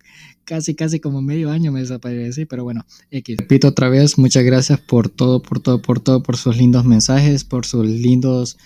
casi, 0.44 0.74
casi 0.74 1.00
como 1.00 1.20
medio 1.20 1.50
año 1.50 1.72
me 1.72 1.80
desaparecí, 1.80 2.46
pero 2.46 2.64
bueno, 2.64 2.86
X. 3.10 3.36
Repito 3.38 3.68
otra 3.68 3.88
vez, 3.90 4.16
muchas 4.16 4.44
gracias 4.44 4.80
por 4.80 5.10
todo, 5.10 5.42
por 5.42 5.60
todo, 5.60 5.82
por 5.82 6.00
todo, 6.00 6.22
por 6.22 6.36
sus 6.36 6.56
lindos 6.56 6.84
mensajes, 6.84 7.44
por 7.44 7.66
sus 7.66 7.86
lindos, 7.86 8.56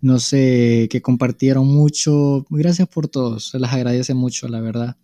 no 0.00 0.20
sé, 0.20 0.88
que 0.90 1.02
compartieron 1.02 1.66
mucho. 1.66 2.46
Gracias 2.50 2.88
por 2.88 3.08
todo, 3.08 3.40
se 3.40 3.58
las 3.58 3.72
agradece 3.72 4.14
mucho, 4.14 4.46
la 4.48 4.60
verdad. 4.60 4.96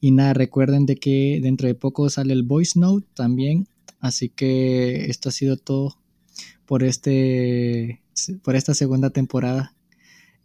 Y 0.00 0.10
nada, 0.12 0.34
recuerden 0.34 0.86
de 0.86 0.96
que 0.96 1.40
dentro 1.42 1.66
de 1.66 1.74
poco 1.74 2.08
sale 2.08 2.32
el 2.32 2.42
voice 2.42 2.78
note 2.78 3.06
también. 3.14 3.68
Así 4.00 4.28
que 4.28 5.06
esto 5.06 5.30
ha 5.30 5.32
sido 5.32 5.56
todo 5.56 5.96
por, 6.66 6.82
este, 6.82 8.02
por 8.42 8.56
esta 8.56 8.74
segunda 8.74 9.10
temporada. 9.10 9.74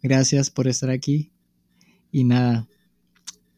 Gracias 0.02 0.50
por 0.50 0.68
estar 0.68 0.90
aquí. 0.90 1.30
Y 2.12 2.24
nada, 2.24 2.68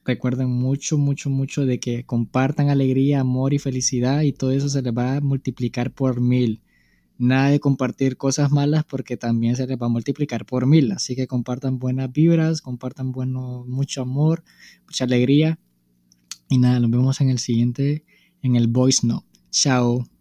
recuerden 0.04 0.50
mucho, 0.50 0.98
mucho, 0.98 1.30
mucho 1.30 1.64
de 1.64 1.78
que 1.80 2.04
compartan 2.04 2.68
alegría, 2.68 3.20
amor 3.20 3.54
y 3.54 3.58
felicidad 3.58 4.22
y 4.22 4.32
todo 4.32 4.52
eso 4.52 4.68
se 4.68 4.82
les 4.82 4.92
va 4.92 5.16
a 5.16 5.20
multiplicar 5.20 5.92
por 5.92 6.20
mil. 6.20 6.60
Nada 7.18 7.50
de 7.50 7.60
compartir 7.60 8.16
cosas 8.16 8.50
malas 8.50 8.84
porque 8.84 9.16
también 9.16 9.54
se 9.54 9.66
les 9.66 9.80
va 9.80 9.86
a 9.86 9.90
multiplicar 9.90 10.44
por 10.44 10.66
mil. 10.66 10.90
Así 10.92 11.14
que 11.14 11.26
compartan 11.26 11.78
buenas 11.78 12.10
vibras, 12.12 12.60
compartan 12.60 13.12
bueno, 13.12 13.64
mucho 13.68 14.02
amor, 14.02 14.42
mucha 14.86 15.04
alegría. 15.04 15.58
Y 16.48 16.58
nada, 16.58 16.80
nos 16.80 16.90
vemos 16.90 17.20
en 17.20 17.30
el 17.30 17.38
siguiente, 17.38 18.04
en 18.42 18.56
el 18.56 18.66
voice 18.66 19.06
note. 19.06 19.26
Chao. 19.50 20.11